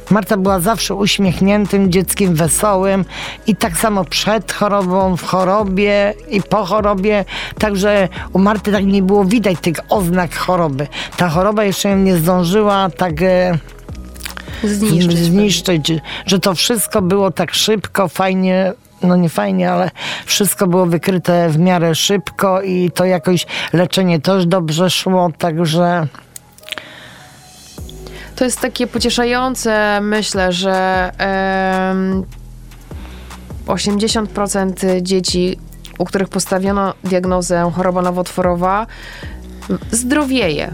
[0.10, 3.06] Marta była zawsze uśmiechniętym dzieckiem, wesołym
[3.48, 7.26] i tak samo przed chorobą, w chorobie i po chorobie.
[7.58, 10.88] Także u Marty tak nie było widać tych oznak choroby.
[11.18, 13.58] Ta choroba jeszcze nie zdążyła tak e,
[14.64, 15.92] Zniszczyć zniszczyć,
[16.26, 19.92] że to wszystko było tak szybko, fajnie, no nie fajnie, ale
[20.26, 26.08] wszystko było wykryte w miarę szybko i to jakoś leczenie też dobrze szło, także
[28.36, 32.24] To jest takie pocieszające, myślę, że em,
[33.68, 35.58] 80% dzieci,
[35.98, 38.88] u których postawiono diagnozę choroba nowotworowa,
[39.92, 40.74] zdrowieje.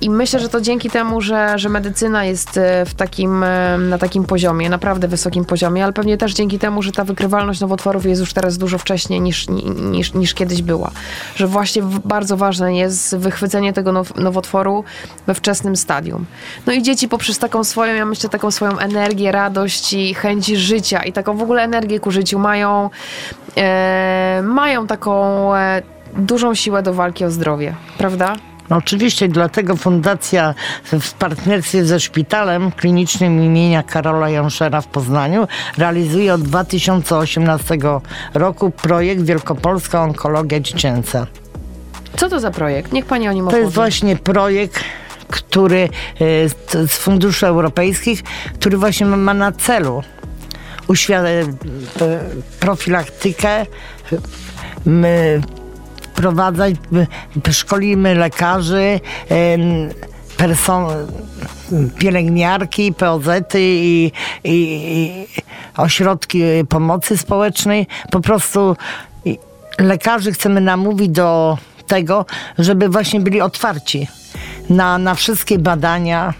[0.00, 3.98] I myślę, że to dzięki temu, że, że medycyna jest e, w takim, e, na
[3.98, 8.20] takim poziomie, naprawdę wysokim poziomie, ale pewnie też dzięki temu, że ta wykrywalność nowotworów jest
[8.20, 9.48] już teraz dużo wcześniej niż,
[9.90, 10.90] niż, niż kiedyś była.
[11.36, 14.84] Że właśnie bardzo ważne jest wychwycenie tego now, nowotworu
[15.26, 16.24] we wczesnym stadium.
[16.66, 21.02] No i dzieci poprzez taką swoją, ja myślę, taką swoją energię, radość i chęć życia
[21.02, 22.90] i taką w ogóle energię ku życiu mają,
[23.56, 25.82] e, mają taką e,
[26.16, 28.49] dużą siłę do walki o zdrowie, prawda?
[28.70, 30.54] No oczywiście, dlatego Fundacja
[31.00, 37.78] w partnerstwie ze Szpitalem Klinicznym imienia Karola Janszera w Poznaniu realizuje od 2018
[38.34, 41.26] roku projekt Wielkopolska Onkologia Dziecięca.
[42.16, 42.92] Co to za projekt?
[42.92, 43.62] Niech pani o nim To opowie.
[43.62, 44.80] jest właśnie projekt,
[45.28, 45.88] który
[46.20, 48.22] e, z- funduszy europejskich,
[48.54, 50.02] który właśnie ma- na celu
[50.88, 51.44] uświad- e,
[52.60, 53.66] profilaktykę,
[56.20, 57.06] wprowadzać, my
[57.52, 59.00] szkolimy lekarzy,
[60.36, 60.86] person,
[61.98, 64.12] pielęgniarki, POZ-y i,
[64.44, 64.52] i,
[64.94, 65.26] i
[65.76, 67.86] ośrodki pomocy społecznej.
[68.10, 68.76] Po prostu
[69.24, 69.38] i
[69.78, 72.26] lekarzy chcemy namówić do tego,
[72.58, 74.08] żeby właśnie byli otwarci
[74.70, 76.34] na, na wszystkie badania,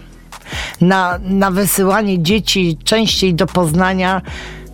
[0.81, 4.21] na, na wysyłanie dzieci częściej do Poznania,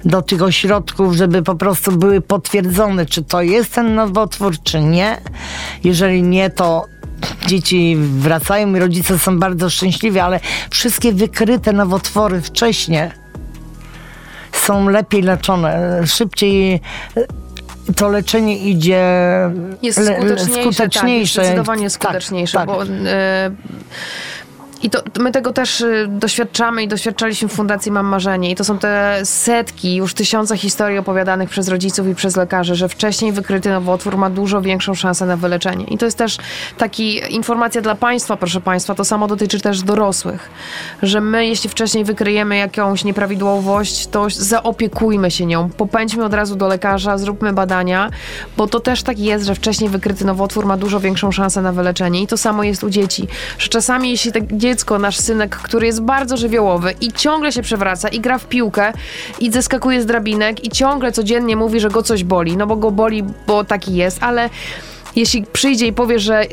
[0.07, 5.21] do tych ośrodków, żeby po prostu były potwierdzone, czy to jest ten nowotwór, czy nie.
[5.83, 6.85] Jeżeli nie, to
[7.47, 10.39] dzieci wracają i rodzice są bardzo szczęśliwi, ale
[10.69, 13.09] wszystkie wykryte nowotwory wcześniej
[14.51, 16.81] są lepiej leczone, szybciej
[17.95, 19.03] to leczenie idzie
[19.81, 20.91] jest skuteczniejsze, skuteczniejsze.
[20.95, 22.67] Tak, jest zdecydowanie Tak, skuteczniejsze, tak.
[22.67, 23.51] bo e,
[24.83, 28.63] i to, my tego też e, doświadczamy i doświadczaliśmy w Fundacji Mam Marzenie i to
[28.63, 33.69] są te setki, już tysiące historii opowiadanych przez rodziców i przez lekarzy, że wcześniej wykryty
[33.69, 35.85] nowotwór ma dużo większą szansę na wyleczenie.
[35.85, 36.37] I to jest też
[36.77, 40.49] taki informacja dla Państwa, proszę Państwa, to samo dotyczy też dorosłych,
[41.03, 46.67] że my jeśli wcześniej wykryjemy jakąś nieprawidłowość, to zaopiekujmy się nią, popędźmy od razu do
[46.67, 48.09] lekarza, zróbmy badania,
[48.57, 52.21] bo to też tak jest, że wcześniej wykryty nowotwór ma dużo większą szansę na wyleczenie
[52.21, 56.01] i to samo jest u dzieci, że czasami jeśli tak dziecko, nasz synek, który jest
[56.01, 58.93] bardzo żywiołowy i ciągle się przewraca i gra w piłkę
[59.39, 62.91] i zeskakuje z drabinek i ciągle codziennie mówi, że go coś boli, no bo go
[62.91, 64.49] boli, bo taki jest, ale
[65.15, 66.45] jeśli przyjdzie i powie, że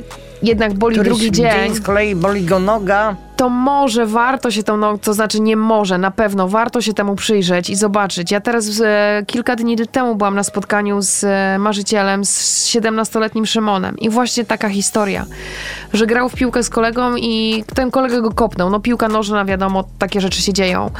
[0.44, 4.78] jednak boli Któryś drugi dzień, z kolei boli go noga, to może warto się temu,
[4.78, 8.30] no, to znaczy nie może, na pewno warto się temu przyjrzeć i zobaczyć.
[8.30, 13.98] Ja teraz e, kilka dni temu byłam na spotkaniu z e, marzycielem, z 17-letnim Szymonem
[13.98, 15.26] i właśnie taka historia,
[15.92, 18.70] że grał w piłkę z kolegą i ten kolega go kopnął.
[18.70, 20.90] No piłka nożna, wiadomo, takie rzeczy się dzieją.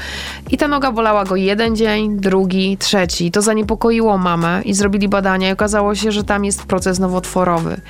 [0.51, 3.31] I ta noga bolała go jeden dzień, drugi, trzeci.
[3.31, 7.81] To zaniepokoiło mamę i zrobili badania i okazało się, że tam jest proces nowotworowy.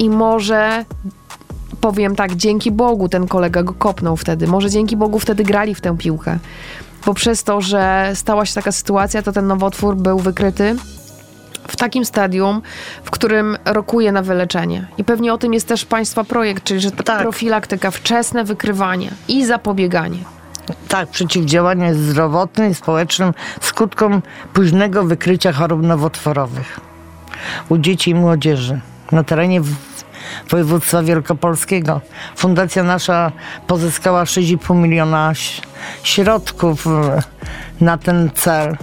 [0.00, 0.84] I może
[1.80, 4.46] powiem tak, dzięki Bogu ten kolega go kopnął wtedy.
[4.46, 6.38] Może dzięki Bogu wtedy grali w tę piłkę.
[7.06, 10.76] Bo przez to, że stała się taka sytuacja, to ten nowotwór był wykryty
[11.68, 12.62] w takim stadium,
[13.04, 14.86] w którym rokuje na wyleczenie.
[14.98, 17.22] I pewnie o tym jest też Państwa projekt, czyli że ta Tak.
[17.22, 20.18] profilaktyka, wczesne wykrywanie i zapobieganie.
[20.88, 26.80] tak, przeciwdziałanie zdrowotnym i społecznym skutkom późnego wykrycia chorób nowotworowych
[27.68, 28.80] u dzieci i młodzieży
[29.12, 29.60] na terenie
[30.50, 32.00] województwa wielkopolskiego.
[32.36, 33.32] Fundacja nasza
[33.66, 35.32] pozyskała 6,5 miliona
[36.02, 37.22] środków e,
[37.80, 38.76] na ten cel.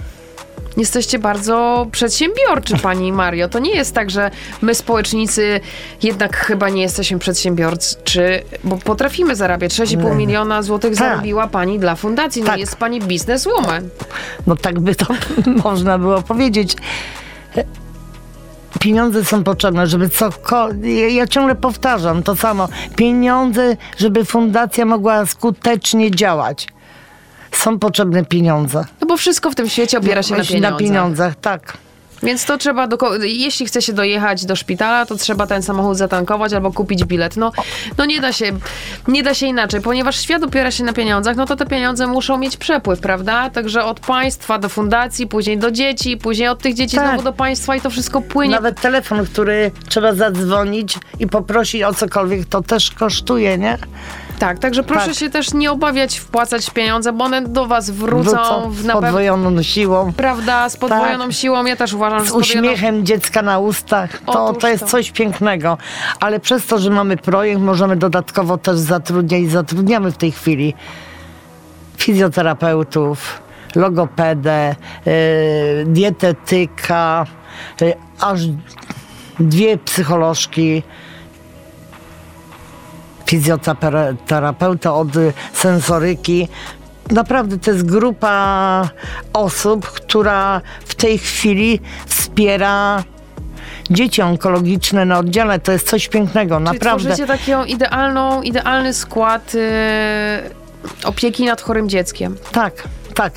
[0.76, 3.48] Jesteście bardzo przedsiębiorczy, pani Mario.
[3.48, 4.30] To nie jest tak, że
[4.62, 5.60] my społecznicy
[6.02, 9.72] jednak chyba nie jesteśmy przedsiębiorczy, bo potrafimy zarabiać.
[9.72, 10.98] 6,5 miliona złotych Tak.
[10.98, 12.42] zarobiła pani dla fundacji.
[12.42, 12.58] No Tak.
[12.60, 13.88] jest pani bizneswoman.
[14.46, 15.06] No tak by to
[15.64, 16.76] można było powiedzieć.
[18.80, 21.12] Pieniądze są potrzebne, żeby cokolwiek.
[21.12, 22.68] Ja, ciągle powtarzam to samo.
[22.96, 26.68] Pieniądze, żeby fundacja mogła skutecznie działać.
[27.52, 28.84] Są potrzebne pieniądze.
[29.00, 30.72] No bo wszystko w tym świecie opiera się na Właśnie pieniądzach.
[30.72, 31.78] Na pieniądzach, tak.
[32.22, 36.52] Więc to trzeba, do, jeśli chce się dojechać do szpitala, to trzeba ten samochód zatankować
[36.52, 37.36] albo kupić bilet.
[37.36, 37.52] No,
[37.98, 38.52] no nie da się,
[39.08, 42.38] nie da się inaczej, ponieważ świat opiera się na pieniądzach, no to te pieniądze muszą
[42.38, 43.50] mieć przepływ, prawda?
[43.50, 47.08] Także od państwa do fundacji, później do dzieci, później od tych dzieci Tak.
[47.08, 48.54] znowu do państwa i to wszystko płynie.
[48.54, 53.78] Nawet telefon, który trzeba zadzwonić i poprosić o cokolwiek, to też kosztuje, nie?
[54.38, 55.14] Tak, także proszę Tak.
[55.14, 60.12] się też nie obawiać wpłacać pieniądze, bo one do was wrócą, Wrócą z podwojoną siłą.
[60.16, 61.32] Prawda, z podwojoną Tak.
[61.32, 61.64] siłą.
[61.64, 62.60] Ja też uważam, że z z podwojoną...
[62.68, 64.18] uśmiechem dziecka na ustach.
[64.26, 64.90] To, Otóż to jest to.
[64.90, 65.78] coś pięknego.
[66.20, 70.74] Ale przez to, że mamy projekt, możemy dodatkowo też zatrudniać i zatrudniamy w tej chwili
[71.96, 73.40] fizjoterapeutów,
[73.76, 74.74] logopedę,
[75.06, 75.12] yy,
[75.86, 77.26] dietetyka,
[77.80, 78.40] yy, aż
[79.40, 80.82] dwie psycholożki,
[83.28, 85.08] fizjoterapeuta od
[85.52, 86.48] sensoryki.
[87.10, 88.88] Naprawdę to jest grupa
[89.32, 93.02] osób, która w tej chwili wspiera
[93.90, 95.58] dzieci onkologiczne na oddziale.
[95.58, 97.14] To jest coś pięknego, Czyli naprawdę.
[97.14, 99.58] tworzycie taką idealną, idealny skład y,
[101.04, 102.36] opieki nad chorym dzieckiem.
[102.52, 102.88] Tak,
[103.18, 103.32] tak.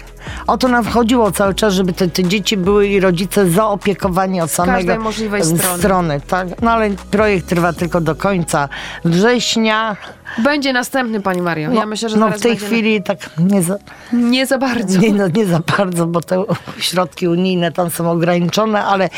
[0.48, 4.52] O to nam chodziło cały czas, żeby te, te dzieci były i rodzice zaopiekowani od
[4.52, 5.42] samego każdej możliwej
[5.80, 6.22] strony.
[6.28, 6.62] tak.
[6.62, 8.70] No ale projekt trwa tylko do końca
[9.06, 9.98] września.
[10.44, 11.72] Będzie następny, Pani Mario.
[11.72, 13.76] ja myślę, że no w tej chwili tak nie za,
[14.14, 15.00] Nie za bardzo.
[15.00, 16.44] nie, no, nie za bardzo, bo te
[16.80, 19.10] środki unijne tam są ograniczone, ale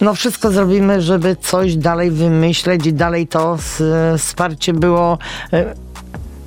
[0.00, 3.82] no wszystko zrobimy, żeby coś dalej wymyśleć i dalej to s-
[4.18, 5.18] wsparcie było
[5.52, 5.74] e,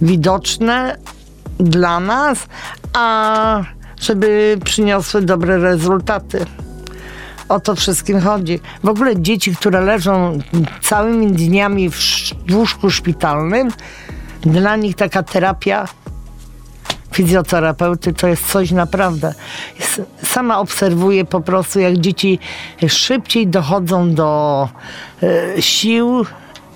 [0.01, 0.97] widoczne
[1.59, 2.47] dla nas,
[2.93, 3.63] a
[4.01, 6.45] żeby przyniosły dobre rezultaty.
[7.49, 8.59] O to wszystkim chodzi.
[8.83, 10.39] W ogóle dzieci, które leżą
[10.81, 11.95] całymi dniami w
[12.51, 13.71] łóżku szpitalnym,
[14.41, 15.87] dla nich taka terapia
[17.13, 19.33] fizjoterapeuty to jest coś naprawdę.
[20.23, 22.39] Sama obserwuję po prostu, jak dzieci
[22.87, 24.69] szybciej dochodzą do
[25.23, 26.25] e, sił,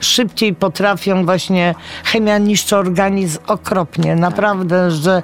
[0.02, 5.24] szybciej potrafią właśnie, chemia niszczy organizm okropnie, naprawdę, że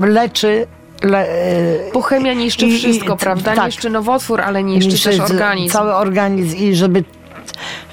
[0.00, 0.66] e, leczy
[1.02, 3.54] le, e, Bo chemia niszczy I- i- wszystko, prawda?
[3.54, 3.66] tak.
[3.66, 5.72] Niszczy nowotwór, ale niszczy, niszczy też organizm.
[5.72, 7.04] Cały organizm i żeby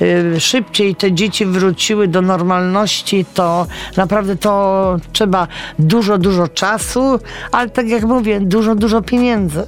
[0.02, 3.68] y, szybciej te dzieci wróciły do normalności, to
[3.98, 5.48] naprawdę to trzeba
[5.80, 7.20] dużo, dużo czasu,
[7.52, 9.64] ale tak jak mówię, dużo, dużo pieniędzy.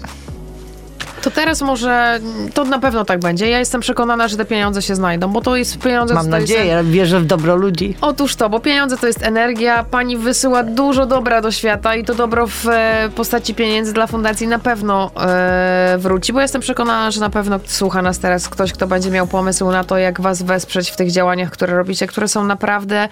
[1.26, 2.20] To teraz może,
[2.54, 3.50] to na pewno tak będzie.
[3.50, 6.14] Ja jestem przekonana, że te pieniądze się znajdą, bo to jest pieniądze...
[6.14, 7.98] Mam to jest- nadzieję, wierzę w dobro ludzi.
[8.02, 9.84] Otóż to, bo pieniądze to jest energia.
[9.84, 14.48] Pani wysyła dużo dobra do świata i to dobro w e, postaci pieniędzy dla fundacji
[14.48, 18.88] na pewno e, wróci, bo jestem przekonana, że na pewno słucha nas teraz ktoś, kto
[18.88, 22.44] będzie miał pomysł na to, jak was wesprzeć w tych działaniach, które robicie, które są
[22.44, 23.10] naprawdę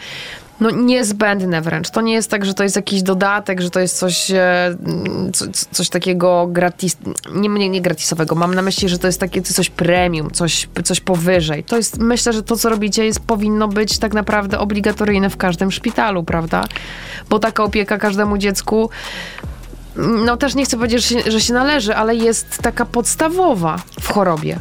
[0.60, 1.89] no, niezbędne wręcz.
[1.89, 4.76] To nie jest tak, że to jest jakiś dodatek, że to jest coś, e,
[5.34, 6.97] co, co- coś takiego gratis,
[7.34, 8.36] nie, nie, nie gratisowego.
[8.36, 11.64] Mam na myśli, że to jest takie coś premium, coś, coś powyżej.
[11.64, 15.72] To jest, myślę, że to, co robicie, jest, powinno być tak naprawdę obligatoryjne w każdym
[15.72, 16.66] szpitalu, prawda?
[17.30, 18.89] Bo taka opieka każdemu dziecku,
[19.95, 24.14] no też nie chcę powiedzieć, że się, że się należy, ale jest taka podstawowa w
[24.14, 24.58] chorobie.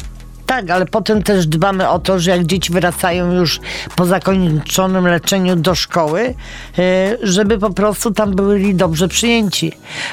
[0.46, 3.60] Tak, ale potem też dbamy o to, że jak dzieci wracają już
[3.96, 6.34] po zakończonym leczeniu do szkoły,
[6.78, 9.72] y, żeby po prostu tam byli dobrze przyjęci.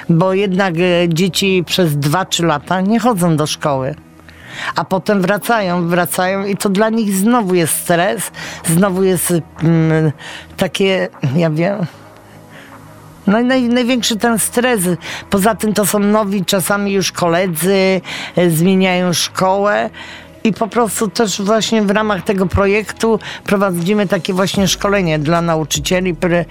[0.10, 3.96] Bo jednak y, dzieci przez 2-3 lata nie chodzą do szkoły.
[4.76, 8.32] A potem wracają, wracają i to dla nich znowu jest stres,
[8.66, 10.12] znowu jest mm,
[10.58, 11.86] takie, ja wiem,
[13.30, 14.82] no i naj, największy ten stres.
[15.30, 18.02] Poza tym to są nowi czasami już koledzy,
[18.36, 19.90] e, zmieniają szkołę.
[20.44, 26.16] I po prostu też właśnie w ramach tego projektu prowadzimy takie właśnie szkolenie dla nauczycieli,
[26.16, 26.46] pr, e,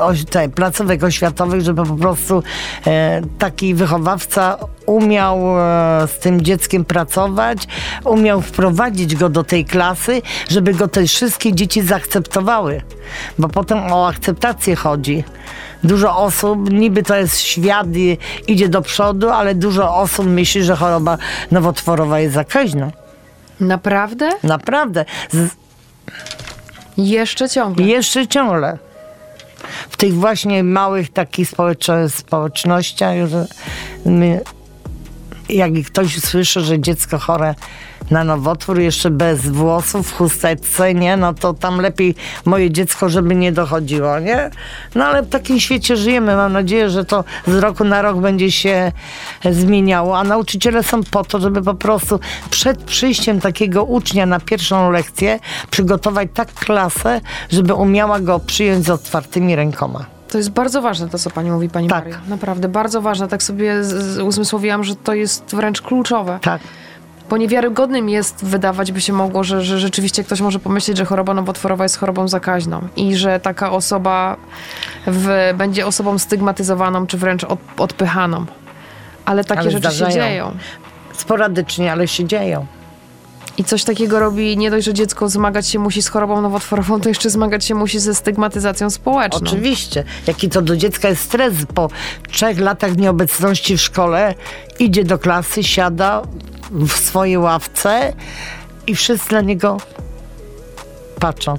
[0.00, 2.42] oś- te, placówek oświatowych, żeby po prostu
[2.86, 7.58] e, taki wychowawca umiał e, z tym dzieckiem pracować,
[8.04, 12.82] umiał wprowadzić go do tej klasy, żeby go te wszystkie dzieci zaakceptowały.
[13.38, 15.24] Bo potem o akceptację chodzi.
[15.84, 20.76] Dużo osób, niby to jest świat i idzie do przodu, ale dużo osób myśli, że
[20.76, 21.18] choroba
[21.50, 22.90] nowotworowa jest zakaźna.
[23.60, 24.30] Naprawdę?
[24.42, 25.04] Naprawdę.
[25.30, 25.50] Z,
[26.96, 27.86] Jeszcze ciągle.
[27.86, 28.78] Jeszcze ciągle.
[29.90, 33.46] W tych właśnie małych takich społecz- społecznościach, że
[34.04, 34.40] my,
[35.48, 37.54] jak ktoś słyszy, że dziecko chore
[38.10, 43.34] na nowotwór, jeszcze bez włosów, w chusteczce, nie, no to tam lepiej moje dziecko, żeby
[43.34, 44.50] nie dochodziło, nie?
[44.94, 46.36] No ale w takim świecie żyjemy.
[46.36, 48.92] Mam nadzieję, że to z roku na rok będzie się
[49.50, 52.20] zmieniało, a nauczyciele są po to, żeby po prostu
[52.50, 55.38] przed przyjściem takiego ucznia na pierwszą lekcję
[55.70, 57.20] przygotować tak klasę,
[57.50, 60.15] żeby umiała go przyjąć z otwartymi rękoma.
[60.28, 62.04] To jest bardzo ważne to, co pani mówi, pani Tak.
[62.04, 62.20] Maria.
[62.28, 63.28] Naprawdę bardzo ważne.
[63.28, 63.74] Tak sobie
[64.24, 66.38] uzmysłowiłam, że to jest wręcz kluczowe.
[66.42, 66.60] Tak.
[67.30, 71.34] Bo niewiarygodnym jest, wydawać by się mogło, że, że rzeczywiście ktoś może pomyśleć, że choroba
[71.34, 74.36] nowotworowa jest chorobą zakaźną i że taka osoba
[75.06, 78.46] w, będzie osobą stygmatyzowaną czy wręcz od, odpychaną.
[79.24, 80.10] Ale takie Ale rzeczy zdarzają.
[80.10, 80.52] się dzieją.
[81.12, 82.66] Sporadycznie, ale się dzieją.
[83.58, 87.08] I coś takiego robi nie dość, że dziecko zmagać się musi z chorobą nowotworową, to
[87.08, 89.40] jeszcze zmagać się musi ze stygmatyzacją społeczną.
[89.42, 90.04] Oczywiście.
[90.26, 91.88] Jaki to do dziecka jest stres po
[92.30, 94.34] trzech latach nieobecności w szkole.
[94.78, 96.22] Idzie do klasy, siada
[96.70, 98.12] w swojej ławce
[98.86, 99.76] i wszyscy na niego
[101.20, 101.58] patrzą.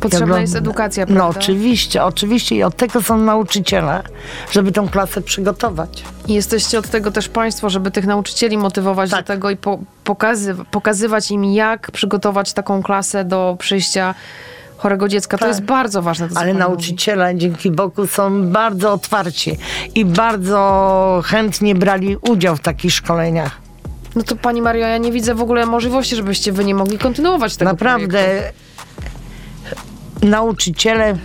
[0.00, 1.38] Potrzebna jest edukacja, No prawda?
[1.40, 4.02] oczywiście, oczywiście i od tego są nauczyciele,
[4.50, 6.04] żeby tą klasę przygotować.
[6.28, 9.20] I jesteście od tego też państwo, żeby tych nauczycieli motywować Tak.
[9.20, 14.14] do tego i po, pokazy, pokazywać im, jak przygotować taką klasę do przyjścia
[14.76, 15.36] chorego dziecka.
[15.38, 15.48] To Tak.
[15.48, 16.28] jest bardzo ważne.
[16.28, 16.68] To, Ale pan mówi.
[16.70, 19.58] nauczyciele dzięki Bogu są bardzo otwarci
[19.94, 23.56] i bardzo chętnie brali udział w takich szkoleniach.
[24.16, 27.56] No to pani Mario, ja nie widzę w ogóle możliwości, żebyście wy nie mogli kontynuować
[27.56, 28.63] tego Naprawdę projektu.
[30.22, 31.16] Nauczyciele e,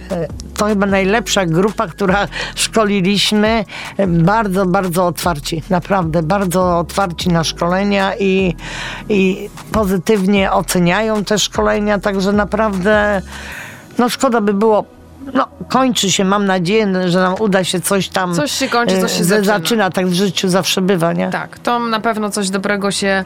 [0.57, 3.65] to chyba najlepsza grupa, która szkoliliśmy.
[3.97, 5.63] E, Bardzo, bardzo otwarci.
[5.69, 8.55] Naprawdę, bardzo otwarci na szkolenia i,
[9.09, 13.21] i pozytywnie oceniają te szkolenia, także naprawdę
[13.97, 14.85] no szkoda by było
[15.33, 18.35] no, kończy się, mam nadzieję, że nam uda się coś tam.
[18.35, 19.43] Coś się kończy, coś się e, zaczyna.
[19.53, 19.89] zaczyna.
[19.89, 21.29] Tak w życiu zawsze bywa, nie?
[21.29, 23.25] Tak, to na pewno coś dobrego się...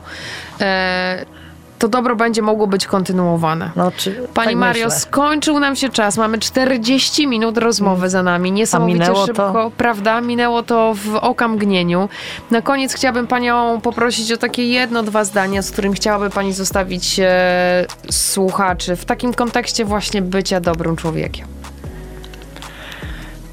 [0.62, 1.43] E,
[1.84, 3.72] to dobro będzie mogło być kontynuowane.
[3.76, 5.00] No, czy, Pani tak Mario, myślę.
[5.00, 6.18] skończył nam się czas.
[6.18, 8.52] Mamy 40 minut rozmowy za nami.
[8.52, 9.26] Niesamowicie minęło to?
[9.26, 10.22] szybko, prawda?
[10.22, 12.10] Minęło to w okamgnieniu.
[12.52, 17.20] Na koniec chciałabym Panią poprosić o takie jedno, dwa zdania, z którym chciałaby Pani zostawić
[17.20, 21.48] e, słuchaczy w takim kontekście właśnie bycia dobrym człowiekiem.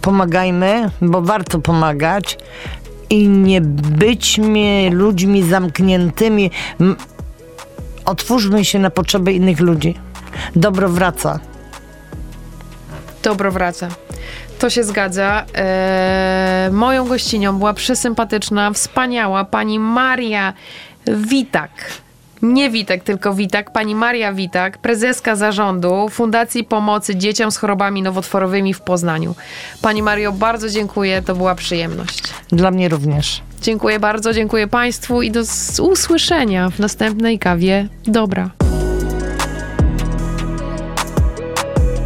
[0.01, 2.39] pomagajmy, bo warto pomagać
[3.11, 6.51] i nie byćmy ludźmi zamkniętymi.
[8.11, 9.95] Otwórzmy się na potrzeby innych ludzi.
[10.57, 11.41] Dobro wraca.
[13.23, 13.89] Dobro wraca.
[14.59, 15.45] To się zgadza.
[15.55, 20.53] Eee, moją gościnią była przesympatyczna, wspaniała pani Maria
[21.07, 21.71] Witak.
[22.43, 23.73] Nie Witek, tylko Witak.
[23.73, 29.35] Pani Maria Witak, prezeska zarządu Fundacji Pomocy Dzieciom z Chorobami Nowotworowymi w Poznaniu.
[29.83, 32.23] Pani Mario, bardzo dziękuję, to była przyjemność.
[32.49, 33.43] Dla mnie również.
[33.63, 35.41] Dziękuję bardzo, dziękuję Państwu i do
[35.83, 37.89] usłyszenia w następnej kawie.
[38.07, 38.51] Dobra.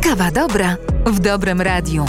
[0.02, 0.76] Kawa dobra
[1.06, 2.06] w dobrym radiu.